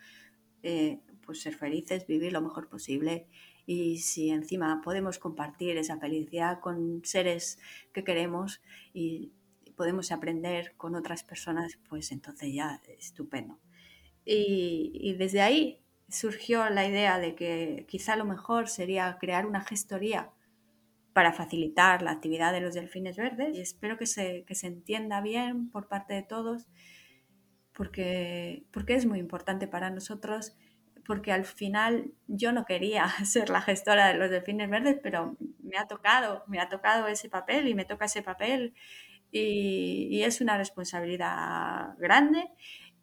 eh, 0.63 1.01
pues 1.25 1.41
ser 1.43 1.55
felices, 1.55 2.07
vivir 2.07 2.33
lo 2.33 2.41
mejor 2.41 2.69
posible 2.69 3.27
y 3.67 3.99
si 3.99 4.31
encima 4.31 4.81
podemos 4.83 5.19
compartir 5.19 5.77
esa 5.77 5.99
felicidad 5.99 6.61
con 6.61 7.03
seres 7.05 7.59
que 7.93 8.05
queremos 8.05 8.61
y 8.95 9.33
podemos 9.77 10.13
aprender 10.13 10.75
con 10.77 10.95
otras 10.95 11.23
personas, 11.23 11.79
pues 11.89 12.13
entonces 12.13 12.53
ya 12.53 12.81
estupendo. 12.99 13.61
Y, 14.25 14.91
y 14.95 15.15
desde 15.15 15.41
ahí 15.41 15.83
surgió 16.09 16.69
la 16.71 16.87
idea 16.87 17.19
de 17.19 17.35
que 17.35 17.87
quizá 17.89 18.17
lo 18.17 18.25
mejor 18.25 18.69
sería 18.69 19.17
crear 19.21 19.47
una 19.47 19.61
gestoría 19.61 20.31
para 21.13 21.33
facilitar 21.33 22.03
la 22.03 22.11
actividad 22.11 22.53
de 22.53 22.61
los 22.61 22.75
delfines 22.75 23.17
verdes 23.17 23.57
y 23.57 23.61
espero 23.61 23.97
que 23.97 24.07
se, 24.07 24.45
que 24.45 24.55
se 24.55 24.67
entienda 24.67 25.21
bien 25.21 25.71
por 25.71 25.89
parte 25.89 26.15
de 26.15 26.23
todos 26.23 26.67
porque, 27.73 28.67
porque 28.71 28.95
es 28.95 29.07
muy 29.07 29.19
importante 29.19 29.67
para 29.67 29.91
nosotros 29.91 30.57
porque 31.07 31.33
al 31.33 31.45
final 31.45 32.13
yo 32.27 32.53
no 32.53 32.65
quería 32.65 33.09
ser 33.25 33.49
la 33.49 33.63
gestora 33.63 34.09
de 34.09 34.19
los 34.19 34.31
delfines 34.31 34.69
verdes, 34.69 34.99
pero 35.03 35.37
me 35.63 35.79
ha 35.79 35.87
tocado, 35.87 36.45
me 36.49 36.61
ha 36.61 36.69
tocado 36.69 37.07
ese 37.07 37.29
papel 37.29 37.69
y 37.69 37.75
me 37.75 37.85
toca 37.85 38.07
ese 38.07 38.23
papel 38.23 38.75
y, 39.31 40.23
es 40.23 40.41
una 40.41 40.57
responsabilidad 40.57 41.97
grande 41.99 42.49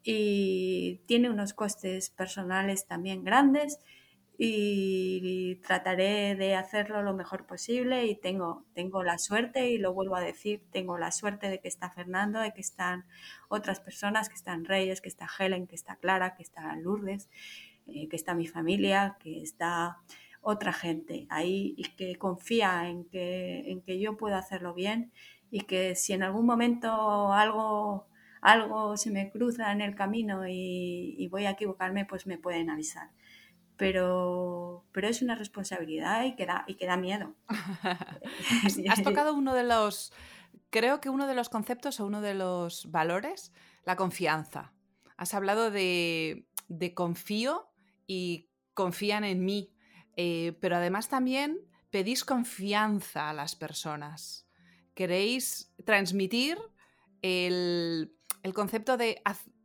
y 0.04 1.02
tiene 1.06 1.30
unos 1.30 1.54
costes 1.54 2.10
personales 2.10 2.88
también 2.88 3.24
grandes 3.24 3.80
y 4.38 5.56
trataré 5.66 6.36
de 6.36 6.56
hacerlo 6.56 7.04
lo 7.04 7.14
mejor 7.14 7.46
posible 7.46 8.06
y 8.08 8.16
tengo, 8.16 8.66
tengo 8.74 9.04
la 9.04 9.18
suerte 9.18 9.70
y 9.70 9.78
lo 9.78 9.94
vuelvo 9.94 10.16
a 10.16 10.22
decir, 10.22 10.64
tengo 10.72 10.98
la 10.98 11.12
suerte 11.12 11.50
de 11.50 11.60
que 11.60 11.68
está 11.68 11.92
Fernando, 11.92 12.40
de 12.40 12.52
que 12.52 12.62
están 12.62 13.06
otras 13.48 13.80
personas, 13.80 14.30
que 14.30 14.36
están 14.36 14.66
Reyes, 14.66 15.02
que 15.02 15.10
está 15.10 15.28
Helen, 15.38 15.68
que 15.68 15.76
está 15.76 15.96
Clara, 15.98 16.36
que 16.36 16.44
está 16.44 16.76
Lourdes, 16.76 17.30
eh, 17.88 18.08
que 18.10 18.16
está 18.16 18.34
mi 18.34 18.48
familia, 18.48 19.18
que 19.20 19.42
está 19.42 20.00
otra 20.42 20.74
gente 20.74 21.26
ahí 21.30 21.74
y 21.78 21.84
que 21.96 22.18
confía 22.18 22.90
en 22.90 23.06
que, 23.06 23.72
en 23.72 23.82
que 23.82 24.00
yo 24.00 24.18
puedo 24.18 24.36
hacerlo 24.36 24.74
bien 24.74 25.12
y 25.54 25.62
que 25.62 25.96
si 25.96 26.14
en 26.14 26.24
algún 26.24 26.48
momento 26.48 27.32
algo 27.32 28.08
algo 28.42 28.98
se 28.98 29.12
me 29.12 29.30
cruza 29.30 29.72
en 29.72 29.82
el 29.82 29.94
camino 29.94 30.48
y, 30.48 31.28
voy 31.30 31.46
a 31.46 31.52
equivocarme, 31.52 32.06
pues 32.06 32.26
me 32.26 32.40
pueden 32.40 32.72
avisar. 32.72 33.12
Pero, 33.78 34.84
pero 34.92 35.08
es 35.08 35.22
una 35.22 35.36
responsabilidad 35.36 36.26
y 36.26 36.36
que 36.36 36.48
da, 36.48 36.66
y 36.68 36.74
que 36.74 36.88
da 36.88 36.98
miedo. 36.98 37.36
has, 38.90 39.04
tocado 39.04 39.36
uno 39.36 39.54
de 39.54 39.64
los, 39.64 40.12
creo 40.72 41.00
que 41.00 41.10
uno 41.10 41.28
de 41.28 41.36
los 41.36 41.50
conceptos 41.50 42.00
o 42.00 42.08
uno 42.08 42.20
de 42.20 42.34
los 42.34 42.92
valores, 42.92 43.54
la 43.86 43.96
confianza. 43.96 44.74
Has 45.18 45.36
hablado 45.36 45.70
de, 45.70 46.48
confío 46.96 47.70
y 48.08 48.50
confían 48.74 49.24
en 49.24 49.46
mí, 49.46 49.72
eh, 50.18 50.58
pero 50.60 50.78
además 50.78 51.10
también 51.10 51.60
pedís 51.92 52.26
confianza 52.26 53.30
a 53.30 53.34
las 53.34 53.56
personas. 53.56 54.48
Queréis 54.94 55.74
transmitir 55.86 56.58
el, 57.22 58.14
el 58.44 58.54
concepto 58.54 58.98
de, 58.98 59.22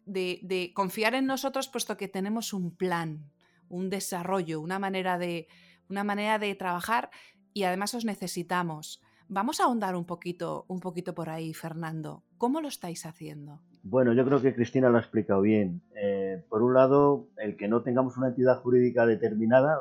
de, 0.07 0.73
confiar 0.75 1.15
en 1.15 1.27
nosotros 1.27 1.69
puesto 1.69 1.97
que 1.97 2.09
tenemos 2.09 2.53
un 2.53 2.75
plan, 2.75 3.31
un 3.69 3.91
desarrollo, 3.91 4.61
una 4.61 4.79
manera 4.79 5.19
de, 5.19 5.49
una 5.89 6.05
manera 6.05 6.39
de 6.39 6.55
trabajar 6.55 7.11
y 7.53 7.65
además 7.65 7.95
os 7.95 8.05
necesitamos. 8.05 9.03
Vamos 9.29 9.61
a 9.61 9.65
ahondar 9.65 9.95
un 9.95 10.07
poquito, 10.07 10.65
un 10.69 10.81
poquito 10.81 11.15
por 11.15 11.29
ahí, 11.29 11.53
Fernando. 11.53 12.23
¿Cómo 12.39 12.61
lo 12.63 12.69
estáis 12.69 13.05
haciendo? 13.05 13.61
Bueno, 13.83 14.15
yo 14.15 14.25
creo 14.25 14.41
que 14.41 14.55
Cristina 14.55 14.89
lo 14.89 14.97
ha 14.97 15.01
explicado 15.01 15.43
bien. 15.43 15.83
Eh, 15.95 16.43
por 16.49 16.63
un 16.63 16.75
lado, 16.75 17.29
el 17.37 17.57
que 17.57 17.69
no 17.69 17.83
tengamos 17.83 18.17
una 18.17 18.29
entidad 18.29 18.61
jurídica 18.61 19.05
determinada, 19.05 19.79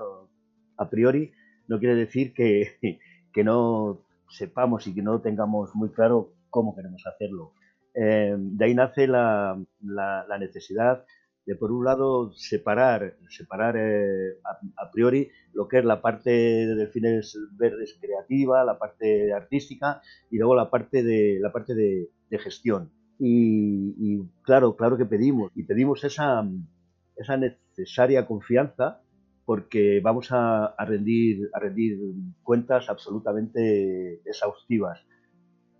a 0.75 0.89
priori, 0.89 1.31
no 1.67 1.79
quiere 1.79 1.95
decir 1.95 2.33
que, 2.33 2.77
que 3.33 3.43
no 3.43 4.01
sepamos 4.29 4.87
y 4.87 4.93
que 4.93 5.01
no 5.01 5.21
tengamos 5.21 5.75
muy 5.75 5.89
claro 5.89 6.33
cómo 6.49 6.75
queremos 6.75 7.05
hacerlo. 7.05 7.53
Eh, 7.93 8.35
de 8.37 8.65
ahí 8.65 8.75
nace 8.75 9.07
la, 9.07 9.57
necesidad 10.39 11.03
de, 11.45 11.55
por 11.55 11.71
un 11.71 11.85
lado, 11.85 12.31
separar, 12.33 13.15
separar 13.29 13.75
eh, 13.77 14.37
a, 14.75 14.91
priori 14.91 15.29
lo 15.53 15.67
que 15.67 15.79
es 15.79 15.85
la 15.85 16.01
parte 16.01 16.29
de 16.29 16.75
delfines 16.75 17.37
verdes 17.53 17.97
creativa, 17.99 18.63
la 18.63 18.77
parte 18.77 19.33
artística 19.33 20.01
y 20.29 20.37
luego 20.37 20.55
la 20.55 20.69
parte 20.69 21.03
de, 21.03 21.39
la 21.39 21.51
parte 21.51 21.73
de, 21.73 22.09
gestión. 22.39 22.91
Y, 23.19 24.21
claro, 24.43 24.75
claro 24.75 24.95
que 24.95 25.05
pedimos, 25.05 25.51
y 25.55 25.63
pedimos 25.63 26.03
esa, 26.03 26.47
esa 27.15 27.37
necesaria 27.37 28.27
confianza 28.27 29.01
porque 29.47 30.01
vamos 30.03 30.27
a, 30.31 30.75
rendir, 30.85 31.49
a 31.53 31.59
rendir 31.59 31.97
cuentas 32.43 32.89
absolutamente 32.89 34.15
exhaustivas 34.25 34.99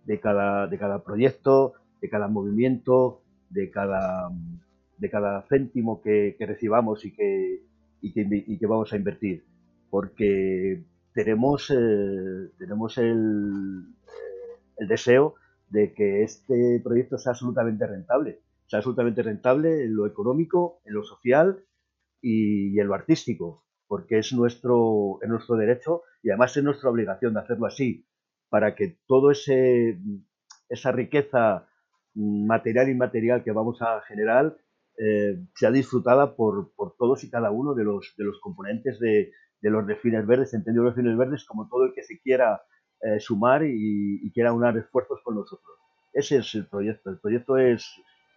de 0.06 0.18
cada, 0.20 0.66
de 0.68 0.78
cada 0.78 1.04
proyecto, 1.04 1.74
de 2.00 2.08
cada 2.08 2.28
movimiento, 2.28 3.20
de 3.50 3.70
cada, 3.70 4.30
de 4.96 5.10
cada 5.10 5.42
céntimo 5.50 6.00
que, 6.00 6.34
recibamos 6.40 7.04
y 7.04 7.12
que, 7.12 7.60
y 8.00 8.58
que, 8.58 8.66
vamos 8.66 8.90
a 8.94 8.96
invertir. 8.96 9.44
Porque 9.90 10.82
tenemos, 11.12 11.70
eh, 11.70 12.48
tenemos 12.56 12.96
el, 12.96 13.84
el 14.78 14.88
deseo 14.88 15.34
de 15.68 15.92
que 15.92 16.22
este 16.22 16.80
proyecto 16.82 17.18
sea 17.18 17.32
absolutamente 17.32 17.86
rentable. 17.86 18.40
Sea 18.66 18.78
absolutamente 18.78 19.22
rentable 19.22 19.84
en 19.84 19.94
lo 19.94 20.06
económico, 20.06 20.80
en 20.86 20.94
lo 20.94 21.04
social 21.04 21.58
y, 22.20 22.78
en 22.78 22.86
lo 22.86 22.94
artístico, 22.94 23.64
porque 23.86 24.18
es 24.18 24.32
nuestro, 24.32 25.18
es 25.22 25.28
nuestro 25.28 25.56
derecho 25.56 26.02
y 26.22 26.30
además 26.30 26.56
es 26.56 26.64
nuestra 26.64 26.90
obligación 26.90 27.34
de 27.34 27.40
hacerlo 27.40 27.66
así, 27.66 28.06
para 28.48 28.74
que 28.74 28.98
ese 29.32 29.98
esa 30.68 30.92
riqueza 30.92 31.66
material 32.14 32.88
y 32.88 32.92
inmaterial 32.92 33.42
que 33.42 33.52
vamos 33.52 33.80
a 33.80 34.02
generar 34.02 34.56
eh, 34.98 35.38
sea 35.54 35.70
disfrutada 35.70 36.34
por, 36.34 36.74
por, 36.74 36.96
todos 36.98 37.22
y 37.24 37.30
cada 37.30 37.50
uno 37.50 37.74
de 37.74 37.84
los, 37.84 38.14
de 38.18 38.24
los 38.24 38.40
componentes 38.40 38.98
de, 38.98 39.32
de 39.60 39.70
los 39.70 39.86
delfines 39.86 40.26
verdes, 40.26 40.54
entendido 40.54 40.84
los 40.84 40.96
delfines 40.96 41.16
verdes 41.16 41.44
como 41.44 41.68
todo 41.68 41.84
el 41.84 41.94
que 41.94 42.02
se 42.02 42.18
quiera 42.20 42.60
eh, 43.00 43.20
sumar 43.20 43.62
y, 43.64 44.30
quiera 44.32 44.52
unar 44.52 44.76
esfuerzos 44.76 45.20
con 45.22 45.36
nosotros. 45.36 45.76
Ese 46.12 46.38
es 46.38 46.54
el 46.54 46.66
proyecto. 46.66 47.10
El 47.10 47.18
proyecto 47.18 47.56
es, 47.56 47.86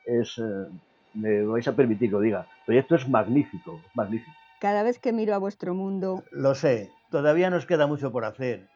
es 0.05 0.38
eh, 0.38 0.67
me 1.13 1.44
vais 1.44 1.68
a 1.68 1.75
permitir 1.75 2.10
que 2.10 2.13
lo 2.13 2.22
diga, 2.22 2.41
el 2.41 2.65
proyecto 2.65 2.96
es 2.96 3.08
magnífico, 3.08 3.82
magnífico. 3.94 4.32
Cada 4.60 4.84
vez 4.84 5.00
que 5.00 5.12
miro 5.12 5.34
a 5.34 5.39
vuestro 5.39 5.74
mundo... 5.74 6.24
Lo 6.32 6.56
sé, 6.56 6.91
todavía 7.10 7.50
nos 7.50 7.65
queda 7.65 7.88
mucho 7.88 8.12
por 8.12 8.25
hacer. 8.25 8.68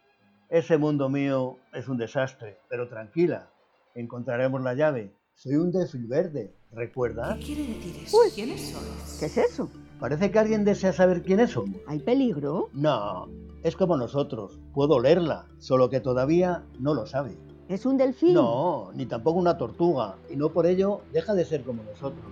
Ese 0.49 0.77
mundo 0.77 1.09
mío 1.09 1.57
es 1.73 1.87
un 1.87 1.97
desastre, 1.97 2.57
pero 2.69 2.87
tranquila, 2.87 3.49
encontraremos 3.93 4.61
la 4.61 4.73
llave. 4.73 5.11
Soy 5.33 5.55
un 5.55 5.71
delfín 5.71 6.07
verde, 6.07 6.53
¿recuerdas? 6.71 7.37
¿Qué 7.39 7.45
quiere 7.45 7.67
decir 7.67 8.03
eso? 8.03 8.17
¿Quiénes 8.33 8.69
sois? 8.69 9.17
¿Qué 9.19 9.25
es 9.25 9.37
eso? 9.37 9.69
Parece 9.99 10.31
que 10.31 10.39
alguien 10.39 10.65
desea 10.65 10.93
saber 10.93 11.23
quiénes 11.23 11.51
somos. 11.51 11.77
¿Hay 11.87 11.99
peligro? 11.99 12.69
No, 12.73 13.27
es 13.63 13.75
como 13.75 13.97
nosotros. 13.97 14.59
Puedo 14.73 14.99
leerla, 14.99 15.45
solo 15.59 15.89
que 15.89 15.99
todavía 15.99 16.63
no 16.79 16.93
lo 16.93 17.05
sabe. 17.05 17.37
¿Es 17.67 17.85
un 17.85 17.97
delfín? 17.97 18.35
No, 18.35 18.91
ni 18.93 19.07
tampoco 19.07 19.39
una 19.39 19.57
tortuga, 19.57 20.17
y 20.29 20.35
no 20.35 20.49
por 20.49 20.67
ello 20.67 21.01
deja 21.11 21.33
de 21.33 21.45
ser 21.45 21.63
como 21.63 21.83
nosotros. 21.83 22.25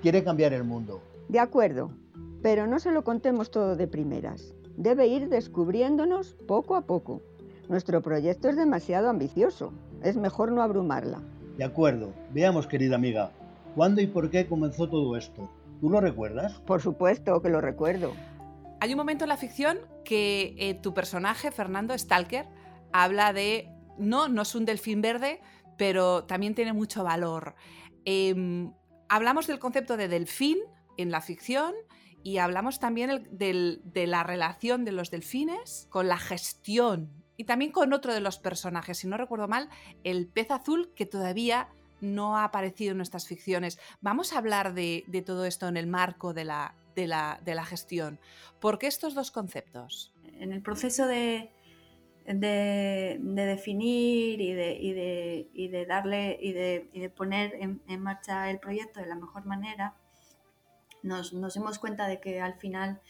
Quiere 0.00 0.24
cambiar 0.24 0.54
el 0.54 0.64
mundo. 0.64 1.02
De 1.28 1.38
acuerdo, 1.38 1.90
pero 2.42 2.66
no 2.66 2.78
se 2.78 2.90
lo 2.90 3.04
contemos 3.04 3.50
todo 3.50 3.76
de 3.76 3.86
primeras. 3.86 4.54
Debe 4.76 5.06
ir 5.06 5.28
descubriéndonos 5.28 6.34
poco 6.48 6.76
a 6.76 6.82
poco. 6.82 7.20
Nuestro 7.68 8.00
proyecto 8.00 8.48
es 8.48 8.56
demasiado 8.56 9.10
ambicioso. 9.10 9.72
Es 10.02 10.16
mejor 10.16 10.50
no 10.50 10.62
abrumarla. 10.62 11.20
De 11.58 11.64
acuerdo. 11.64 12.14
Veamos, 12.32 12.66
querida 12.66 12.96
amiga. 12.96 13.32
¿Cuándo 13.76 14.00
y 14.00 14.06
por 14.06 14.30
qué 14.30 14.46
comenzó 14.46 14.88
todo 14.88 15.14
esto? 15.16 15.50
¿Tú 15.80 15.90
lo 15.90 16.00
recuerdas? 16.00 16.54
Por 16.66 16.80
supuesto 16.80 17.42
que 17.42 17.50
lo 17.50 17.60
recuerdo. 17.60 18.12
Hay 18.80 18.92
un 18.92 18.96
momento 18.96 19.24
en 19.24 19.28
la 19.28 19.36
ficción 19.36 19.78
que 20.04 20.54
eh, 20.58 20.74
tu 20.74 20.94
personaje, 20.94 21.50
Fernando 21.50 21.96
Stalker, 21.96 22.46
habla 22.92 23.34
de, 23.34 23.68
no, 24.00 24.28
no 24.28 24.42
es 24.42 24.54
un 24.54 24.64
delfín 24.64 25.00
verde, 25.00 25.40
pero 25.76 26.24
también 26.24 26.54
tiene 26.54 26.72
mucho 26.72 27.04
valor. 27.04 27.54
Em, 28.04 28.72
hablamos 29.08 29.46
del 29.46 29.58
concepto 29.58 29.96
de 29.96 30.08
delfín 30.08 30.58
en 30.96 31.10
la 31.10 31.20
ficción 31.20 31.74
y 32.22 32.38
hablamos 32.38 32.80
también 32.80 33.28
de 33.30 34.06
la 34.06 34.22
relación 34.22 34.84
de 34.84 34.92
los 34.92 35.10
delfines 35.10 35.86
con 35.90 36.08
la 36.08 36.18
gestión 36.18 37.10
y 37.36 37.44
también 37.44 37.72
con 37.72 37.94
otro 37.94 38.12
de 38.12 38.20
los 38.20 38.38
personajes, 38.38 38.98
si 38.98 39.06
no 39.06 39.16
recuerdo 39.16 39.48
mal, 39.48 39.70
el 40.04 40.28
pez 40.28 40.50
azul 40.50 40.92
que 40.94 41.06
todavía 41.06 41.70
no 42.02 42.36
ha 42.36 42.44
aparecido 42.44 42.90
en 42.90 42.98
nuestras 42.98 43.26
ficciones. 43.26 43.78
Vamos 44.02 44.34
a 44.34 44.38
hablar 44.38 44.74
de, 44.74 45.04
todo 45.24 45.46
esto 45.46 45.66
en 45.66 45.78
el 45.78 45.86
marco 45.86 46.34
de 46.34 46.44
la, 46.44 46.74
de, 46.94 47.06
la, 47.06 47.64
gestión. 47.64 48.20
¿Por 48.60 48.78
qué 48.78 48.88
estos 48.88 49.14
dos 49.14 49.30
conceptos? 49.30 50.12
En 50.38 50.52
el 50.52 50.60
proceso 50.60 51.06
de, 51.06 51.50
de, 52.34 53.18
definir 53.20 54.40
y 54.40 54.52
de, 54.52 55.48
de, 55.70 55.86
darle 55.86 56.38
y 56.40 56.52
de, 56.52 57.12
poner 57.16 57.54
en, 57.54 58.00
marcha 58.00 58.50
el 58.50 58.58
proyecto 58.58 59.00
de 59.00 59.06
la 59.06 59.16
mejor 59.16 59.46
manera, 59.46 59.94
nos, 61.02 61.32
nos 61.32 61.54
dimos 61.54 61.78
cuenta 61.78 62.06
de 62.06 62.20
que 62.20 62.40
al 62.40 62.54
final 62.54 63.00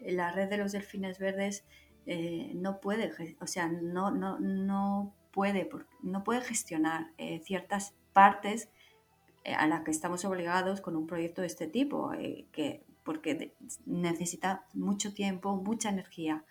la 0.00 0.32
red 0.32 0.48
de 0.48 0.58
los 0.58 0.72
delfines 0.72 1.18
verdes 1.18 1.64
eh, 2.10 2.52
no 2.54 2.80
puede, 2.80 3.12
o 3.38 3.46
sea, 3.46 3.68
no, 3.68 4.10
no, 4.10 4.38
no 4.38 5.14
puede, 5.30 5.68
no 6.02 6.24
puede 6.24 6.40
gestionar 6.40 7.08
eh, 7.18 7.42
ciertas 7.44 7.94
partes 8.14 8.70
eh, 9.44 9.52
a 9.54 9.66
las 9.66 9.82
que 9.82 9.90
estamos 9.90 10.24
obligados 10.24 10.80
con 10.80 10.96
un 10.96 11.06
proyecto 11.06 11.42
de 11.42 11.48
este 11.48 11.66
tipo, 11.66 12.12
que, 12.50 12.82
porque 13.04 13.54
necesita 13.84 14.64
mucho 14.72 15.12
tiempo, 15.12 15.56
mucha 15.56 15.90
energía. 15.90 16.44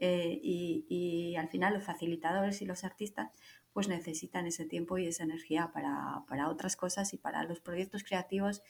Y, 0.00 0.86
y, 0.88 1.36
al 1.36 1.48
final 1.48 1.74
los 1.74 1.84
facilitadores 1.84 2.62
y 2.62 2.66
los 2.66 2.84
artistas 2.84 3.30
pues 3.72 3.86
necesitan 3.86 4.46
ese 4.46 4.64
tiempo 4.64 4.96
y 4.98 5.06
esa 5.06 5.24
energía 5.24 5.70
para, 5.72 6.24
para 6.26 6.48
otras 6.48 6.74
cosas 6.74 7.12
y 7.12 7.18
para 7.18 7.44
los 7.44 7.60
proyectos 7.60 8.02
creativos 8.02 8.62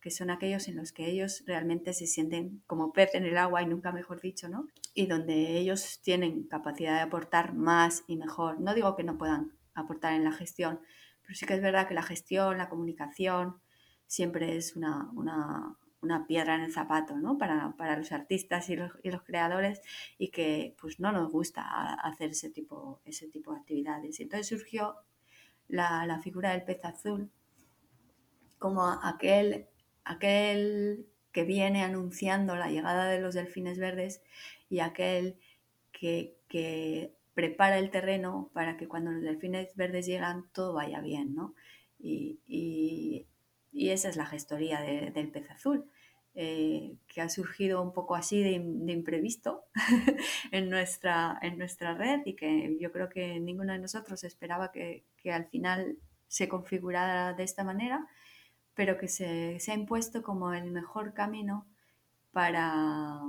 que 0.00 0.10
son 0.10 0.30
aquellos 0.30 0.68
en 0.68 0.76
los 0.76 0.92
que 0.92 1.10
ellos 1.10 1.42
realmente 1.46 1.92
se 1.92 2.06
sienten 2.06 2.62
como 2.66 2.92
pez 2.92 3.14
en 3.14 3.24
el 3.24 3.36
agua 3.36 3.62
y 3.62 3.66
nunca 3.66 3.92
mejor 3.92 4.20
dicho, 4.20 4.48
¿no? 4.48 4.66
Y 4.94 5.06
donde 5.06 5.58
ellos 5.58 6.00
tienen 6.02 6.44
capacidad 6.44 6.94
de 6.94 7.00
aportar 7.00 7.54
más 7.54 8.04
y 8.06 8.16
mejor. 8.16 8.60
No 8.60 8.74
digo 8.74 8.94
que 8.96 9.02
no 9.02 9.18
puedan 9.18 9.52
aportar 9.74 10.14
en 10.14 10.24
la 10.24 10.32
gestión, 10.32 10.80
pero 11.22 11.34
sí 11.34 11.46
que 11.46 11.54
es 11.54 11.62
verdad 11.62 11.88
que 11.88 11.94
la 11.94 12.02
gestión, 12.02 12.58
la 12.58 12.68
comunicación, 12.68 13.60
siempre 14.06 14.56
es 14.56 14.76
una, 14.76 15.10
piedra 16.26 16.54
en 16.54 16.62
el 16.62 16.72
zapato, 16.72 17.16
¿no? 17.16 17.38
Para, 17.38 17.96
los 17.96 18.12
artistas 18.12 18.68
y 18.70 18.76
los, 18.76 18.92
creadores 19.24 19.80
y 20.18 20.28
que 20.28 20.74
pues 20.80 21.00
no 21.00 21.12
nos 21.12 21.30
gusta 21.30 21.94
hacer 21.94 22.30
ese 22.30 22.50
tipo, 22.50 23.00
ese 23.04 23.28
tipo 23.28 23.52
de 23.52 23.60
actividades. 23.60 24.20
Entonces 24.20 24.46
surgió 24.46 24.96
la, 25.68 26.06
la 26.06 26.20
figura 26.20 26.52
del 26.52 26.64
pez 26.64 26.84
azul 26.84 27.30
como 28.58 28.84
aquel 28.84 29.68
aquel 30.08 31.06
que 31.32 31.44
viene 31.44 31.84
anunciando 31.84 32.56
la 32.56 32.70
llegada 32.70 33.06
de 33.06 33.20
los 33.20 33.34
delfines 33.34 33.78
verdes 33.78 34.22
y 34.68 34.80
aquel 34.80 35.38
que, 35.92 36.34
prepara 37.34 37.78
el 37.78 37.90
terreno 37.90 38.50
para 38.52 38.76
que 38.76 38.88
cuando 38.88 39.12
los 39.12 39.22
delfines 39.22 39.76
verdes 39.76 40.06
llegan 40.06 40.48
todo 40.52 40.72
vaya 40.72 41.00
bien, 41.00 41.36
¿no? 41.36 41.54
Y, 42.00 43.26
esa 43.72 44.08
es 44.08 44.16
la 44.16 44.26
gestoría 44.26 44.80
del 44.80 45.30
pez 45.30 45.50
azul, 45.50 45.90
eh, 46.34 46.96
que 47.08 47.20
ha 47.20 47.28
surgido 47.28 47.82
un 47.82 47.92
poco 47.92 48.14
así 48.14 48.42
de, 48.42 48.52
imprevisto 48.52 49.64
en, 50.52 50.68
nuestra, 50.68 51.38
en 51.42 51.58
nuestra 51.58 51.94
red 51.94 52.20
y 52.24 52.34
que 52.34 52.76
yo 52.80 52.92
creo 52.92 53.08
que 53.08 53.40
ninguno 53.40 53.72
de 53.72 53.78
nosotros 53.78 54.24
esperaba 54.24 54.70
que, 54.70 55.04
que 55.16 55.32
al 55.32 55.46
final 55.46 55.98
se 56.28 56.48
configurara 56.48 57.32
de 57.32 57.44
esta 57.44 57.64
manera 57.64 58.06
pero 58.78 58.96
que 58.96 59.08
se, 59.08 59.58
ha 59.66 59.74
impuesto 59.74 60.22
como 60.22 60.52
el 60.54 60.70
mejor 60.70 61.12
camino 61.12 61.66
para, 62.30 63.20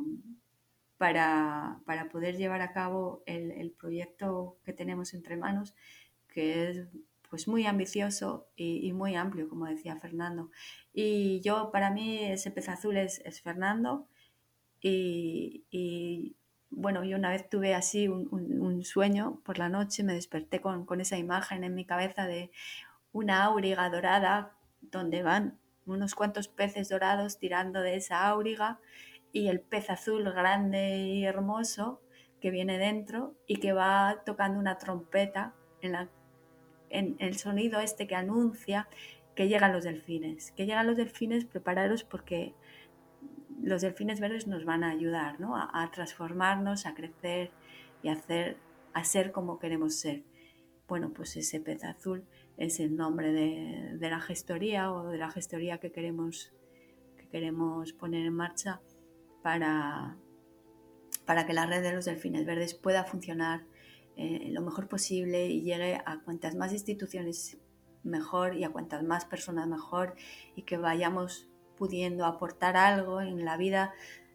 para, 0.95 1.82
poder 2.12 2.38
llevar 2.38 2.62
a 2.62 2.71
cabo 2.71 3.23
el, 3.25 3.71
proyecto 3.71 4.60
que 4.63 4.73
tenemos 4.73 5.15
entre 5.15 5.38
manos, 5.38 5.73
que 6.28 6.69
es 6.69 6.88
pues 7.30 7.48
muy 7.48 7.65
ambicioso 7.65 8.48
y, 8.56 8.92
muy 8.94 9.15
amplio, 9.15 9.48
como 9.48 9.65
decía 9.65 9.96
Fernando. 9.98 10.50
Y 10.94 11.42
yo, 11.42 11.72
para 11.72 11.92
mí, 11.92 12.24
ese 12.24 12.52
pez 12.52 12.70
azul 12.70 12.98
es, 12.98 13.22
Fernando. 13.42 14.08
Y, 14.82 16.36
bueno, 16.72 17.04
yo 17.04 17.18
una 17.18 17.30
vez 17.32 17.50
tuve 17.50 17.76
así 17.76 18.08
un, 18.08 18.84
sueño 18.84 19.42
por 19.44 19.60
la 19.60 19.70
noche, 19.70 20.04
me 20.04 20.13
desperté 20.13 20.62
con, 20.62 21.02
esa 21.02 21.18
imagen 21.18 21.63
en 21.63 21.76
mi 21.76 21.86
cabeza 21.86 22.26
de 22.28 22.52
una 23.12 23.44
auriga 23.44 23.89
dorada 23.89 24.56
donde 24.82 25.24
van 25.24 25.60
unos 25.86 26.15
cuantos 26.15 26.48
peces 26.48 26.89
dorados 26.89 27.39
tirando 27.39 27.82
de 27.82 27.96
esa 27.96 28.28
auriga 28.28 28.80
y 29.32 29.48
el 29.48 29.60
pez 29.60 29.89
azul 29.89 30.24
grande 30.32 30.98
y 30.98 31.26
hermoso 31.26 32.02
que 32.39 32.52
viene 32.52 32.78
dentro 32.78 33.36
y 33.48 33.58
que 33.58 33.74
va 33.74 34.22
tocando 34.26 34.60
una 34.60 34.78
trompeta 34.78 35.54
en, 35.82 35.94
la, 35.94 36.10
en 36.89 37.15
el 37.19 37.38
sonido 37.38 37.80
este 37.80 38.08
que 38.08 38.15
anuncia 38.15 38.88
que 39.36 39.47
llegan 39.47 39.71
los 39.71 39.84
delfines. 39.84 40.52
Que 40.52 40.65
llegan 40.65 40.88
los 40.88 40.97
delfines, 40.97 41.45
prepararos 41.45 42.04
porque 42.04 42.54
los 43.62 43.82
delfines 43.82 44.19
verdes 44.19 44.47
nos 44.47 44.65
van 44.65 44.84
a 44.84 44.89
ayudar 44.89 45.39
¿no? 45.39 45.56
a, 45.56 45.89
transformarnos, 45.91 46.86
a 46.86 46.93
crecer 46.93 47.52
y 48.04 48.10
a, 48.10 48.13
hacer, 48.13 48.58
ser 49.04 49.32
como 49.32 49.60
queremos 49.60 49.95
ser. 49.95 50.23
Bueno, 50.88 51.12
pues 51.13 51.38
ese 51.38 51.60
pez 51.60 51.84
azul 51.84 52.25
es 52.58 52.80
el 52.80 52.95
nombre 52.95 53.32
de, 53.32 54.10
la 54.10 54.19
gestoría 54.19 54.91
o 54.91 55.08
de 55.08 55.17
la 55.17 55.32
gestoría 55.32 55.78
que 55.78 55.91
queremos, 55.91 56.52
que 57.17 57.28
queremos 57.28 57.93
poner 57.93 58.25
en 58.25 58.34
marcha 58.34 58.82
para, 59.43 60.17
para 61.25 61.45
que 61.45 61.54
la 61.54 61.65
red 61.65 61.84
de 61.84 61.93
los 61.93 62.06
delfines 62.06 62.45
verdes 62.45 62.73
pueda 62.73 63.04
funcionar 63.04 63.63
eh, 64.17 64.50
lo 64.52 64.62
mejor 64.62 64.88
posible 64.88 65.48
y 65.48 65.62
llegue 65.62 65.95
a 66.06 66.22
cuantas 66.24 66.56
más 66.56 66.74
instituciones 66.74 67.58
mejor 68.04 68.56
y 68.56 68.63
a 68.63 68.69
cuantas 68.69 69.04
más 69.04 69.26
personas 69.26 69.67
mejor 69.67 70.15
y 70.56 70.63
que 70.63 70.78
vayamos 70.78 71.50
pudiendo 71.78 72.26
aportar 72.26 72.76
algo 72.78 73.22
en 73.22 73.45
la 73.45 73.58
vida 73.58 73.93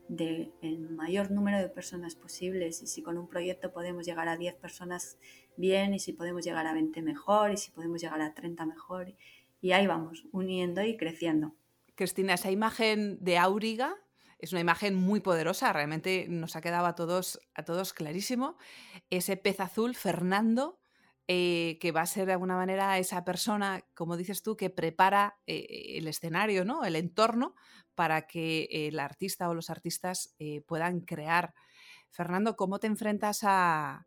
del 0.09 0.53
mayor 0.91 1.31
número 1.31 1.59
de 1.59 1.69
personas 1.69 2.15
posibles 2.15 2.83
y 2.83 2.87
si 2.87 3.03
con 3.03 3.17
un 3.17 3.29
proyecto 3.29 3.73
podemos 3.73 4.05
llegar 4.05 4.29
a 4.29 4.37
10 4.37 4.55
personas 4.57 5.19
bien 5.57 5.95
y 5.95 5.99
si 5.99 6.13
podemos 6.13 6.45
llegar 6.45 6.67
a 6.67 6.75
20 6.75 7.01
mejor 7.03 7.53
y 7.53 7.57
si 7.57 7.71
podemos 7.71 8.03
llegar 8.03 8.21
a 8.21 8.35
30 8.35 8.67
mejor 8.67 9.15
y 9.61 9.73
ahí 9.73 9.87
vamos, 9.87 10.27
uniendo 10.31 10.83
y 10.83 10.97
creciendo. 10.97 11.55
Cristina, 11.95 12.35
esa 12.35 12.51
imagen 12.51 13.19
de 13.23 13.39
Auriga 13.39 13.97
es 14.45 14.53
una 14.53 14.61
imagen 14.61 14.95
muy 14.95 15.21
poderosa, 15.21 15.73
realmente 15.73 16.27
nos 16.29 16.55
ha 16.55 16.61
quedado 16.61 16.87
a 16.87 16.95
todos, 16.95 17.41
a 17.55 17.65
todos 17.65 17.95
clarísimo. 17.95 18.59
Ese 19.09 19.39
pez 19.39 19.59
azul, 19.59 19.95
Fernando, 19.95 20.81
eh, 21.27 21.79
que 21.81 21.93
va 21.93 22.03
a 22.03 22.07
ser 22.07 22.27
de 22.27 22.33
alguna 22.33 22.57
manera 22.57 22.99
esa 22.99 23.25
persona, 23.25 23.83
como 23.95 24.19
dices 24.19 24.43
tú, 24.43 24.55
que 24.55 24.69
prepara 24.69 25.39
eh, 25.47 25.97
el 25.97 26.09
escenario, 26.09 26.67
¿no? 26.67 26.85
el 26.85 26.97
entorno 26.97 27.55
para 27.95 28.27
que 28.27 28.69
el 28.71 28.99
artista 28.99 29.49
o 29.49 29.55
los 29.55 29.71
artistas 29.71 30.35
eh, 30.39 30.61
puedan 30.67 31.01
crear. 31.01 31.55
Fernando, 32.11 32.55
¿cómo 32.55 32.79
te 32.79 32.87
enfrentas 32.87 33.41
a, 33.45 34.07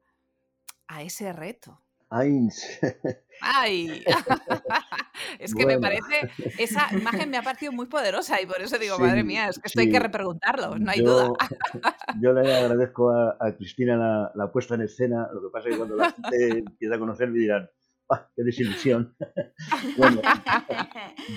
a 0.87 1.01
ese 1.01 1.33
reto? 1.33 1.81
¡Ay! 2.09 2.49
es 5.39 5.53
que 5.53 5.65
me 5.65 5.79
parece, 5.79 6.29
esa 6.57 6.87
imagen 6.93 7.29
me 7.29 7.37
ha 7.37 7.41
parecido 7.41 7.71
muy 7.71 7.87
poderosa 7.87 8.41
y 8.41 8.45
por 8.45 8.61
eso 8.61 8.77
digo, 8.77 8.97
madre 8.99 9.23
mía, 9.23 9.49
es 9.49 9.59
que 9.59 9.67
esto 9.67 9.79
hay 9.79 9.89
que 9.89 9.99
repreguntarlo, 9.99 10.77
no 10.77 10.91
hay 10.91 11.01
duda. 11.01 11.29
yo 12.21 12.33
le 12.33 12.55
agradezco 12.55 13.11
a, 13.11 13.37
Cristina 13.57 14.31
la, 14.33 14.51
puesta 14.51 14.75
en 14.75 14.81
escena, 14.81 15.27
lo 15.33 15.41
que 15.41 15.47
pasa 15.51 15.69
es 15.69 15.73
que 15.73 15.77
cuando 15.77 15.95
la 15.95 16.11
gente 16.11 16.59
empieza 16.59 16.95
a 16.95 16.99
conocerme 16.99 17.39
dirán, 17.39 17.69
¡ah, 18.11 18.27
qué 18.35 18.43
desilusión! 18.43 19.15
bueno, 19.97 20.21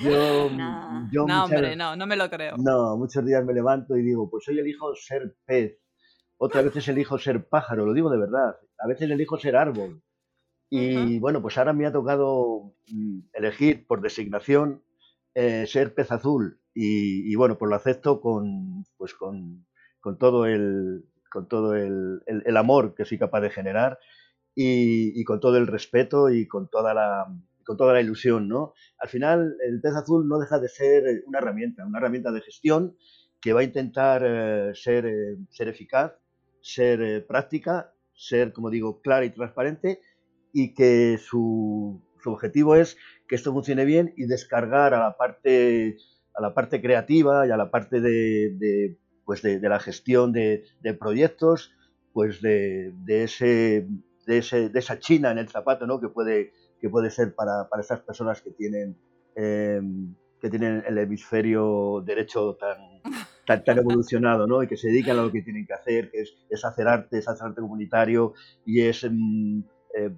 yo, 0.03 0.51
no, 0.51 1.09
no 1.27 1.45
hombre, 1.45 1.77
no, 1.77 1.97
no 1.97 2.07
me 2.07 2.17
lo 2.17 2.31
creo. 2.31 2.57
No, 2.59 2.97
muchos 2.97 3.25
días 3.25 3.45
me 3.45 3.53
levanto 3.53 3.97
y 3.97 4.03
digo, 4.03 4.31
pues 4.31 4.49
hoy 4.49 4.59
elijo 4.59 4.95
ser 4.95 5.37
pez, 5.45 5.79
otras 6.39 6.65
veces 6.65 6.89
elijo 6.89 7.19
ser 7.19 7.49
pájaro, 7.49 7.85
lo 7.85 7.93
digo 7.93 8.11
de 8.11 8.19
verdad, 8.19 8.57
a 8.79 8.89
veces 8.89 9.11
elijo 9.11 9.39
ser 9.39 9.57
árbol. 9.57 10.03
Y 10.73 11.19
bueno, 11.19 11.43
pues 11.43 11.59
ahora 11.59 11.73
me 11.73 11.85
ha 11.85 11.93
tocado 11.93 12.75
mm, 12.89 13.19
elegir 13.33 13.87
por 13.89 14.01
designación 14.01 14.83
eh, 15.35 15.67
ser 15.67 15.95
pez 15.95 16.13
azul. 16.13 16.61
Y, 16.73 17.35
bueno, 17.35 17.59
pues 17.59 17.69
lo 17.69 17.75
acepto 17.75 18.21
con, 18.21 18.85
pues 18.97 19.15
con, 19.15 19.67
todo 20.19 20.47
el, 20.47 21.05
con 21.31 21.49
todo 21.49 21.75
el, 21.75 22.23
amor 22.57 22.95
que 22.95 23.05
soy 23.05 23.19
capaz 23.19 23.41
de 23.41 23.51
generar 23.51 23.99
y, 24.55 25.23
con 25.25 25.41
todo 25.41 25.57
el 25.57 25.67
respeto 25.67 26.31
y 26.31 26.47
con 26.47 26.69
toda 26.69 26.95
la 26.95 27.27
con 27.65 27.77
toda 27.77 27.93
la 27.93 28.01
ilusión, 28.01 28.49
¿no? 28.49 28.73
Al 28.99 29.09
final, 29.09 29.57
el 29.65 29.81
pez 29.81 29.95
azul 29.95 30.27
no 30.27 30.39
deja 30.41 30.59
de 30.59 30.69
ser 30.69 31.23
una 31.27 31.39
herramienta, 31.39 31.87
una 31.87 31.99
herramienta 31.99 32.33
de 32.33 32.41
gestión 32.41 32.97
que 33.41 33.53
va 33.53 33.61
a 33.61 33.65
intentar 33.65 34.23
eh, 34.25 34.73
ser, 34.75 35.07
eh, 35.07 35.37
ser 35.51 35.69
eficaz, 35.69 36.13
ser 36.61 37.01
eh, 37.03 37.21
práctica, 37.21 37.93
ser, 38.13 38.53
como 38.53 38.71
digo, 38.71 39.01
clara 39.01 39.25
y 39.25 39.31
transparente 39.31 40.01
y 40.53 40.75
que 40.75 41.19
su, 41.19 42.01
su 42.23 42.33
objetivo 42.33 42.77
es 42.77 42.97
que 43.29 43.35
esto 43.35 43.53
funcione 43.53 43.85
bien 43.85 44.13
y 44.17 44.27
descargar 44.27 44.95
a 44.95 44.99
la 44.99 45.17
parte, 45.17 45.97
a 46.35 46.43
la 46.43 46.55
parte 46.55 46.81
creativa 46.81 47.47
y 47.47 47.51
a 47.51 47.57
la 47.57 47.71
parte 47.71 48.01
de, 48.01 48.99
pues 49.25 49.43
de, 49.43 49.61
la 49.61 49.81
gestión 49.81 50.33
de, 50.33 50.65
proyectos, 50.99 51.73
pues 52.13 52.43
de, 52.43 52.93
ese, 53.07 53.87
de, 54.27 54.39
ese, 54.39 54.69
de 54.69 54.79
esa 54.79 54.99
china 54.99 55.31
en 55.31 55.39
el 55.39 55.49
zapato 55.49 55.87
¿no? 55.87 56.01
que, 56.01 56.09
puede, 56.09 56.53
que 56.81 56.89
puede 56.89 57.11
ser 57.11 57.35
para, 57.35 57.69
para 57.69 57.83
esas 57.83 58.01
personas 58.01 58.41
que 58.43 58.51
tienen, 58.51 58.97
em, 59.37 60.15
que 60.41 60.51
tienen 60.51 60.83
el 60.87 60.99
hemisferio 60.99 62.03
derecho 62.05 62.57
tan, 62.57 63.65
tan, 63.65 63.79
evolucionado 63.79 64.47
¿no? 64.47 64.63
y 64.63 64.67
que 64.67 64.77
se 64.77 64.89
dedican 64.89 65.19
a 65.19 65.23
lo 65.23 65.31
que 65.31 65.43
tienen 65.43 65.67
que 65.67 65.75
hacer, 65.75 66.11
que 66.11 66.23
es, 66.23 66.65
hacer 66.65 66.89
arte, 66.89 67.19
es 67.19 67.29
hacer 67.29 67.49
arte 67.49 67.61
comunitario 67.61 68.35
y 68.67 68.83
es... 68.83 69.05
Em, 69.05 69.63
eh, 69.97 70.11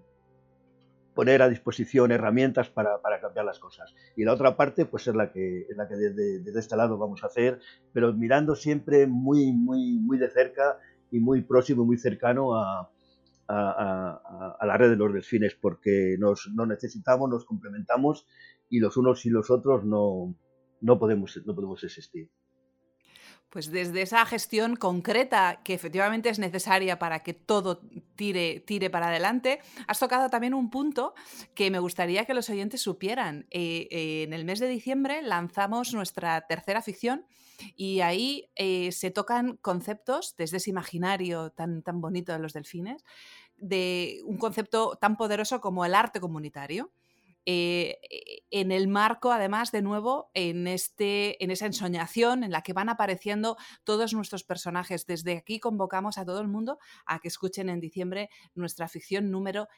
poner 1.15 1.43
a 1.43 1.49
disposición 1.49 2.11
herramientas 2.11 2.71
para, 2.71 3.01
cambiar 3.21 3.45
las 3.45 3.59
cosas. 3.59 3.95
Y 4.17 4.25
la 4.25 4.33
otra 4.33 4.57
parte, 4.57 4.87
pues 4.87 5.07
es 5.07 5.15
la 5.15 5.31
que, 5.33 5.67
la 5.77 5.89
que 5.89 5.97
desde, 5.97 6.59
este 6.59 6.77
lado 6.77 6.99
vamos 6.99 7.23
a 7.23 7.27
hacer, 7.27 7.61
pero 7.93 8.13
mirando 8.13 8.55
siempre 8.55 9.07
muy, 9.07 9.53
muy, 9.53 9.99
muy 9.99 10.19
de 10.19 10.31
cerca 10.31 10.79
y 11.11 11.21
muy 11.21 11.43
próximo, 11.43 11.85
muy 11.85 11.99
cercano 11.99 12.55
a, 12.55 12.91
la 13.49 14.77
red 14.79 14.91
de 14.91 14.97
los 14.97 15.13
delfines, 15.13 15.55
porque 15.55 16.17
nos, 16.19 16.51
necesitamos, 16.67 17.29
nos 17.29 17.45
complementamos 17.45 18.27
y 18.71 18.79
los 18.79 18.97
unos 18.97 19.27
y 19.27 19.31
los 19.31 19.51
otros 19.51 19.85
no, 19.85 20.35
no, 20.81 20.99
podemos, 20.99 21.39
no 21.45 21.55
podemos 21.55 21.85
existir. 21.85 22.31
Pues 23.53 23.71
desde 23.71 24.01
esa 24.01 24.25
gestión 24.25 24.77
concreta 24.77 25.61
que 25.63 25.75
efectivamente 25.75 26.31
es 26.31 26.39
necesaria 26.39 26.99
para 26.99 27.23
que 27.23 27.35
todo 27.35 27.83
tire, 28.17 28.61
tire 28.61 28.89
para 28.89 29.09
adelante, 29.09 29.61
has 29.87 29.99
tocado 29.99 30.31
también 30.31 30.55
un 30.55 30.71
punto 30.71 31.13
que 31.55 31.71
me 31.71 31.79
gustaría 31.79 32.25
que 32.25 32.33
los 32.33 32.49
oyentes 32.49 32.81
supieran. 32.81 33.47
Eh, 33.51 33.89
eh, 33.91 34.23
en 34.23 34.33
el 34.33 34.47
mes 34.47 34.59
de 34.59 34.69
diciembre 34.69 35.21
lanzamos 35.21 35.93
nuestra 35.93 36.47
tercera 36.47 36.81
ficción 36.81 37.27
y 37.77 38.01
ahí 38.01 38.51
eh, 38.57 38.91
se 38.91 39.11
tocan 39.11 39.59
conceptos 39.59 40.35
desde 40.39 40.57
ese 40.57 40.71
imaginario 40.71 41.51
tan, 41.51 41.83
tan 41.83 42.01
bonito 42.01 42.33
de 42.33 42.39
los 42.39 42.55
delfines, 42.55 43.05
de 43.59 44.23
un 44.25 44.39
concepto 44.39 44.97
tan 44.99 45.19
poderoso 45.19 45.61
como 45.61 45.85
el 45.85 45.95
arte 45.95 46.21
comunitario. 46.21 46.91
Eh, 47.45 47.99
e, 48.11 48.43
en 48.51 48.71
el 48.71 48.89
marco, 48.89 49.33
además, 49.33 49.73
de 49.73 49.83
nuevo, 49.83 50.31
en, 50.35 50.67
este, 50.67 51.43
en 51.43 51.51
esa 51.51 51.67
ensoñación 51.67 52.45
en 52.45 52.53
la 52.53 52.63
que 52.63 52.73
van 52.73 52.89
apareciendo 52.89 53.57
todos 53.85 54.13
nuestros 54.13 54.45
personajes. 54.45 55.07
Desde 55.07 55.37
aquí 55.37 55.59
convocamos 55.59 56.19
a 56.19 56.25
todo 56.25 56.41
el 56.41 56.49
mundo 56.49 56.79
a 57.07 57.19
que 57.19 57.29
escuchen 57.29 57.69
en 57.69 57.81
diciembre 57.81 58.31
nuestra 58.55 58.89
ficción 58.89 59.31
número 59.31 59.69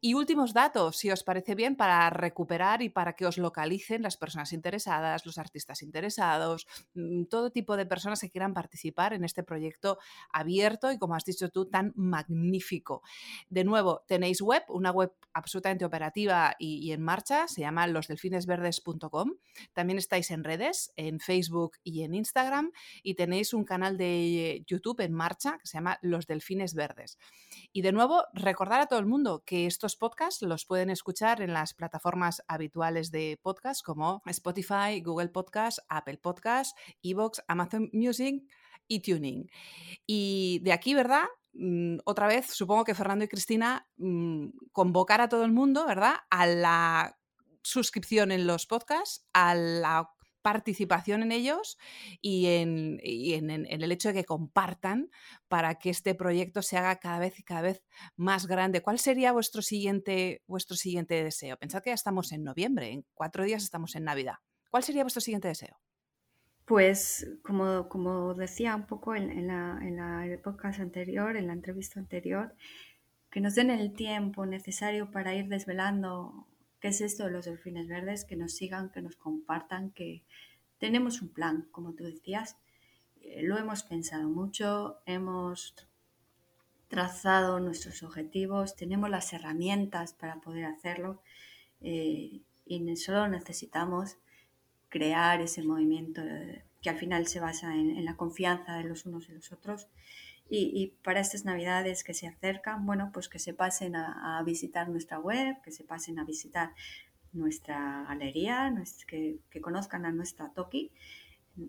Y 0.00 0.14
últimos 0.14 0.52
datos, 0.52 0.96
si 0.96 1.10
os 1.10 1.22
parece 1.22 1.54
bien, 1.54 1.76
para 1.76 2.10
recuperar 2.10 2.82
y 2.82 2.88
para 2.88 3.14
que 3.14 3.26
os 3.26 3.38
localicen 3.38 4.02
las 4.02 4.16
personas 4.16 4.52
interesadas, 4.52 5.24
los 5.26 5.38
artistas 5.38 5.82
interesados, 5.82 6.66
mm, 6.94 7.24
todo 7.24 7.50
tipo 7.50 7.76
de 7.76 7.86
personas 7.86 8.20
que 8.20 8.30
quieran 8.30 8.54
participar 8.54 9.12
en 9.12 9.24
este 9.24 9.42
proyecto 9.42 9.98
abierto 10.32 10.92
y, 10.92 10.98
como 10.98 11.14
has 11.14 11.24
dicho 11.24 11.48
tú, 11.50 11.66
tan 11.66 11.92
magnífico. 11.96 13.02
De 13.48 13.64
nuevo, 13.64 14.04
tenéis 14.06 14.40
web, 14.40 14.62
una 14.68 14.90
web 14.90 15.12
absolutamente 15.32 15.84
operativa 15.84 16.54
y, 16.58 16.92
en 16.92 17.02
marcha, 17.02 17.48
se 17.48 17.62
llama 17.62 17.86
losdelfinesverdes.com. 17.86 19.34
También 19.72 19.98
estáis 19.98 20.30
en 20.30 20.44
redes, 20.44 20.92
en 20.96 21.20
Facebook 21.20 21.78
y 21.82 22.02
en 22.02 22.14
Instagram, 22.14 22.72
y 23.02 23.14
tenéis 23.14 23.54
un 23.54 23.64
canal 23.64 23.96
de 23.96 24.64
YouTube 24.66 25.00
en 25.00 25.12
marcha 25.12 25.58
que 25.58 25.66
se 25.66 25.78
llama 25.78 25.98
Los 26.02 26.26
Delfines 26.26 26.74
Verdes. 26.74 27.18
Y 27.72 27.82
de 27.82 27.92
nuevo, 27.92 28.24
recordar 28.32 28.80
a 28.80 28.86
todo 28.86 28.98
el 28.98 29.06
mundo 29.06 29.17
que 29.44 29.66
estos 29.66 29.96
podcasts 29.96 30.42
los 30.42 30.64
pueden 30.64 30.90
escuchar 30.90 31.40
en 31.42 31.52
las 31.52 31.74
plataformas 31.74 32.42
habituales 32.46 33.10
de 33.10 33.38
podcast 33.42 33.84
como 33.84 34.22
Spotify, 34.26 35.00
Google 35.02 35.28
Podcast, 35.28 35.80
Apple 35.88 36.18
Podcast, 36.18 36.76
Evox, 37.02 37.42
Amazon 37.48 37.90
Music 37.92 38.44
y 38.86 39.00
Tuning. 39.00 39.50
Y 40.06 40.60
de 40.62 40.72
aquí, 40.72 40.94
¿verdad? 40.94 41.24
Mm, 41.52 41.98
otra 42.04 42.26
vez, 42.28 42.46
supongo 42.46 42.84
que 42.84 42.94
Fernando 42.94 43.24
y 43.24 43.28
Cristina 43.28 43.88
mm, 43.96 44.48
convocar 44.72 45.20
a 45.20 45.28
todo 45.28 45.44
el 45.44 45.52
mundo, 45.52 45.86
¿verdad? 45.86 46.16
A 46.30 46.46
la 46.46 47.18
suscripción 47.62 48.30
en 48.30 48.46
los 48.46 48.66
podcasts, 48.66 49.26
a 49.32 49.54
la 49.54 50.08
participación 50.48 51.22
en 51.22 51.30
ellos 51.30 51.76
y, 52.22 52.46
en, 52.46 52.98
el 53.02 53.92
hecho 53.92 54.08
de 54.08 54.14
que 54.14 54.24
compartan 54.24 55.10
para 55.46 55.74
que 55.74 55.90
este 55.90 56.14
proyecto 56.14 56.62
se 56.62 56.78
haga 56.78 56.96
cada 56.96 57.18
vez 57.18 57.38
y 57.38 57.42
cada 57.42 57.60
vez 57.60 57.84
más 58.16 58.46
grande. 58.46 58.80
¿Cuál 58.80 58.98
sería 58.98 59.32
vuestro 59.32 59.60
siguiente, 59.60 60.42
vuestro 60.46 60.74
siguiente 60.74 61.22
deseo? 61.22 61.58
Pensad 61.58 61.82
que 61.82 61.90
ya 61.90 61.94
estamos 61.94 62.32
en 62.32 62.44
noviembre, 62.44 62.92
en 62.92 63.04
cuatro 63.12 63.44
días 63.44 63.62
estamos 63.62 63.94
en 63.94 64.04
Navidad. 64.04 64.36
¿Cuál 64.70 64.82
sería 64.82 65.04
vuestro 65.04 65.20
siguiente 65.20 65.48
deseo? 65.48 65.76
Pues 66.64 67.28
como, 67.42 67.90
como 67.90 68.32
decía 68.32 68.74
un 68.74 68.86
poco 68.86 69.14
en, 69.14 69.46
la, 69.48 69.78
en 69.82 69.96
la 69.96 70.42
podcast 70.42 70.80
anterior, 70.80 71.36
en 71.36 71.48
la 71.48 71.52
entrevista 71.52 72.00
anterior, 72.00 72.54
que 73.30 73.42
nos 73.42 73.54
den 73.54 73.70
el 73.70 73.92
tiempo 73.92 74.46
necesario 74.46 75.10
para 75.10 75.34
ir 75.34 75.48
desvelando 75.48 76.46
qué 76.80 76.88
es 76.88 77.00
esto 77.00 77.24
de 77.24 77.30
los 77.30 77.44
delfines 77.44 77.88
verdes, 77.88 78.24
que 78.24 78.36
nos 78.36 78.54
sigan, 78.54 78.90
que 78.90 79.02
nos 79.02 79.16
compartan, 79.16 79.90
que 79.90 80.22
tenemos 80.78 81.22
un 81.22 81.28
plan, 81.28 81.68
como 81.70 81.94
tú 81.94 82.04
decías, 82.04 82.56
eh, 83.20 83.42
lo 83.42 83.58
hemos 83.58 83.82
pensado 83.82 84.28
mucho, 84.28 84.98
hemos 85.06 85.74
trazado 86.88 87.60
nuestros 87.60 88.02
objetivos, 88.02 88.76
tenemos 88.76 89.10
las 89.10 89.32
herramientas 89.32 90.14
para 90.14 90.40
poder 90.40 90.64
hacerlo 90.64 91.20
eh, 91.80 92.40
y 92.66 92.96
solo 92.96 93.28
necesitamos 93.28 94.16
crear 94.88 95.40
ese 95.40 95.62
movimiento 95.62 96.22
eh, 96.22 96.64
que 96.80 96.90
al 96.90 96.96
final 96.96 97.26
se 97.26 97.40
basa 97.40 97.74
en, 97.74 98.04
la 98.04 98.16
confianza 98.16 98.76
de 98.76 98.84
los 98.84 99.04
unos 99.06 99.28
y 99.28 99.32
los 99.32 99.52
otros. 99.52 99.88
Y, 100.50 100.94
para 101.04 101.20
estas 101.20 101.44
navidades 101.44 102.04
que 102.04 102.14
se 102.14 102.26
acercan, 102.26 102.86
bueno, 102.86 103.10
pues 103.12 103.28
que 103.28 103.38
se 103.38 103.52
pasen 103.52 103.96
a, 103.96 104.42
visitar 104.44 104.88
nuestra 104.88 105.18
web, 105.18 105.60
que 105.62 105.70
se 105.70 105.84
pasen 105.84 106.18
a 106.18 106.24
visitar 106.24 106.72
nuestra 107.32 108.04
galería, 108.08 108.74
que, 109.06 109.40
que, 109.50 109.60
conozcan 109.60 110.06
a 110.06 110.12
nuestra 110.12 110.48
Toki, 110.54 110.90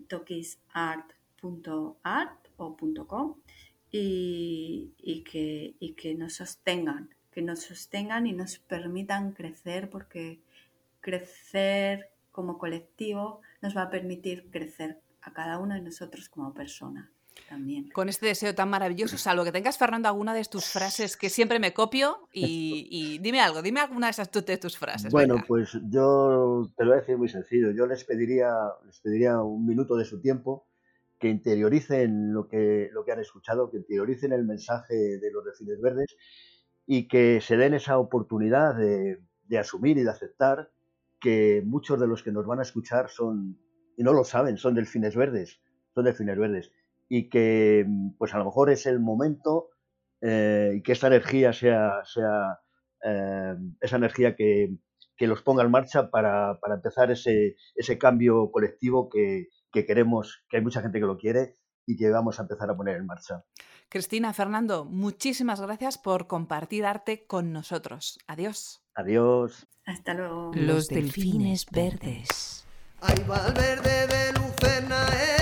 tokisart.art 0.08 2.48
o 2.56 2.76
.com 3.06 3.36
y, 3.90 4.94
y, 4.98 5.24
que, 5.24 5.74
y 5.78 5.92
que 5.92 6.14
nos 6.14 6.34
sostengan, 6.34 7.10
que 7.32 7.42
nos 7.42 7.60
sostengan 7.60 8.26
y 8.26 8.32
nos 8.32 8.58
permitan 8.58 9.32
crecer 9.32 9.90
porque 9.90 10.40
crecer 11.00 12.10
como 12.32 12.58
colectivo 12.58 13.40
nos 13.60 13.76
va 13.76 13.82
a 13.82 13.90
permitir 13.90 14.50
crecer 14.50 15.00
a 15.20 15.32
cada 15.32 15.58
uno 15.58 15.74
de 15.74 15.82
nosotros 15.82 16.28
como 16.28 16.54
persona. 16.54 17.10
También. 17.50 17.90
Con 17.90 18.08
este 18.08 18.26
deseo 18.26 18.54
tan 18.54 18.70
maravilloso, 18.70 19.18
salvo 19.18 19.42
que 19.42 19.50
tengas, 19.50 19.76
Fernando, 19.76 20.06
alguna 20.06 20.32
de 20.32 20.44
tus 20.44 20.66
frases 20.66 21.16
que 21.16 21.28
siempre 21.28 21.58
me 21.58 21.74
copio 21.74 22.28
y, 22.32 23.18
dime 23.18 23.40
algo, 23.40 23.60
dime 23.60 23.80
alguna 23.80 24.06
de 24.06 24.12
esas 24.12 24.30
de 24.30 24.56
tus 24.56 24.78
frases. 24.78 25.10
Bueno, 25.10 25.34
pues 25.48 25.72
yo 25.90 26.70
te 26.76 26.84
lo 26.84 26.90
voy 26.90 26.98
a 26.98 27.00
decir 27.00 27.18
muy 27.18 27.28
sencillo. 27.28 27.72
Yo 27.72 27.86
les 27.86 28.04
pediría, 28.04 28.52
les 28.86 29.00
pediría 29.00 29.42
un 29.42 29.66
minuto 29.66 29.96
de 29.96 30.04
su 30.04 30.20
tiempo, 30.20 30.68
que 31.18 31.28
interioricen 31.28 32.32
lo 32.32 32.46
que, 32.46 32.88
lo 32.92 33.04
que 33.04 33.10
han 33.10 33.18
escuchado, 33.18 33.68
que 33.68 33.78
interioricen 33.78 34.32
el 34.32 34.44
mensaje 34.44 34.94
de 34.94 35.32
los 35.32 35.44
delfines 35.44 35.80
verdes 35.80 36.16
y 36.86 37.08
que 37.08 37.40
se 37.40 37.56
den 37.56 37.74
esa 37.74 37.98
oportunidad 37.98 38.76
de, 38.76 39.18
de 39.48 39.58
asumir 39.58 39.98
y 39.98 40.04
de 40.04 40.10
aceptar 40.10 40.70
que 41.18 41.64
muchos 41.66 41.98
de 41.98 42.06
los 42.06 42.22
que 42.22 42.30
nos 42.30 42.46
van 42.46 42.60
a 42.60 42.62
escuchar 42.62 43.08
son, 43.10 43.58
y 43.96 44.04
no 44.04 44.12
lo 44.12 44.22
saben, 44.22 44.56
son 44.56 44.76
delfines 44.76 45.16
verdes, 45.16 45.60
son 45.92 46.04
delfines 46.04 46.38
verdes, 46.38 46.72
y 47.10 47.28
que 47.28 47.84
pues 48.16 48.32
a 48.32 48.38
lo 48.38 48.44
mejor 48.46 48.70
es 48.70 48.86
el 48.86 49.00
momento 49.00 49.70
eh, 50.22 50.74
y 50.76 50.82
que 50.82 50.92
esta 50.92 51.08
energía 51.08 51.52
sea, 51.52 52.04
sea 52.04 52.60
eh, 53.04 53.56
esa 53.80 53.96
energía 53.96 54.36
que, 54.36 54.76
que, 55.16 55.26
los 55.26 55.42
ponga 55.42 55.64
en 55.64 55.72
marcha 55.72 56.08
para, 56.08 56.60
para 56.60 56.76
empezar 56.76 57.10
ese, 57.10 57.56
ese, 57.74 57.98
cambio 57.98 58.52
colectivo 58.52 59.08
que, 59.08 59.48
que 59.72 59.84
queremos, 59.84 60.44
que 60.48 60.58
hay 60.58 60.62
mucha 60.62 60.82
gente 60.82 61.00
que 61.00 61.06
lo 61.06 61.18
quiere 61.18 61.56
y 61.84 61.96
que 61.96 62.10
vamos 62.10 62.38
a 62.38 62.42
empezar 62.42 62.70
a 62.70 62.76
poner 62.76 62.96
en 62.96 63.06
marcha. 63.06 63.44
Cristina, 63.88 64.32
Fernando, 64.32 64.84
muchísimas 64.84 65.60
gracias 65.60 65.98
por 65.98 66.28
compartir 66.28 66.86
arte 66.86 67.26
con 67.26 67.52
nosotros. 67.52 68.20
Adiós. 68.28 68.84
Adiós. 68.94 69.66
Hasta 69.84 70.14
luego. 70.14 70.52
Los 70.54 70.86
delfines 70.86 71.66
verdes. 71.72 72.64
Ahí 73.00 73.24
va 73.28 73.48
el 73.48 73.54
verde 73.54 74.06
de 74.06 74.32
Lucena. 74.34 75.06
Eh. 75.14 75.39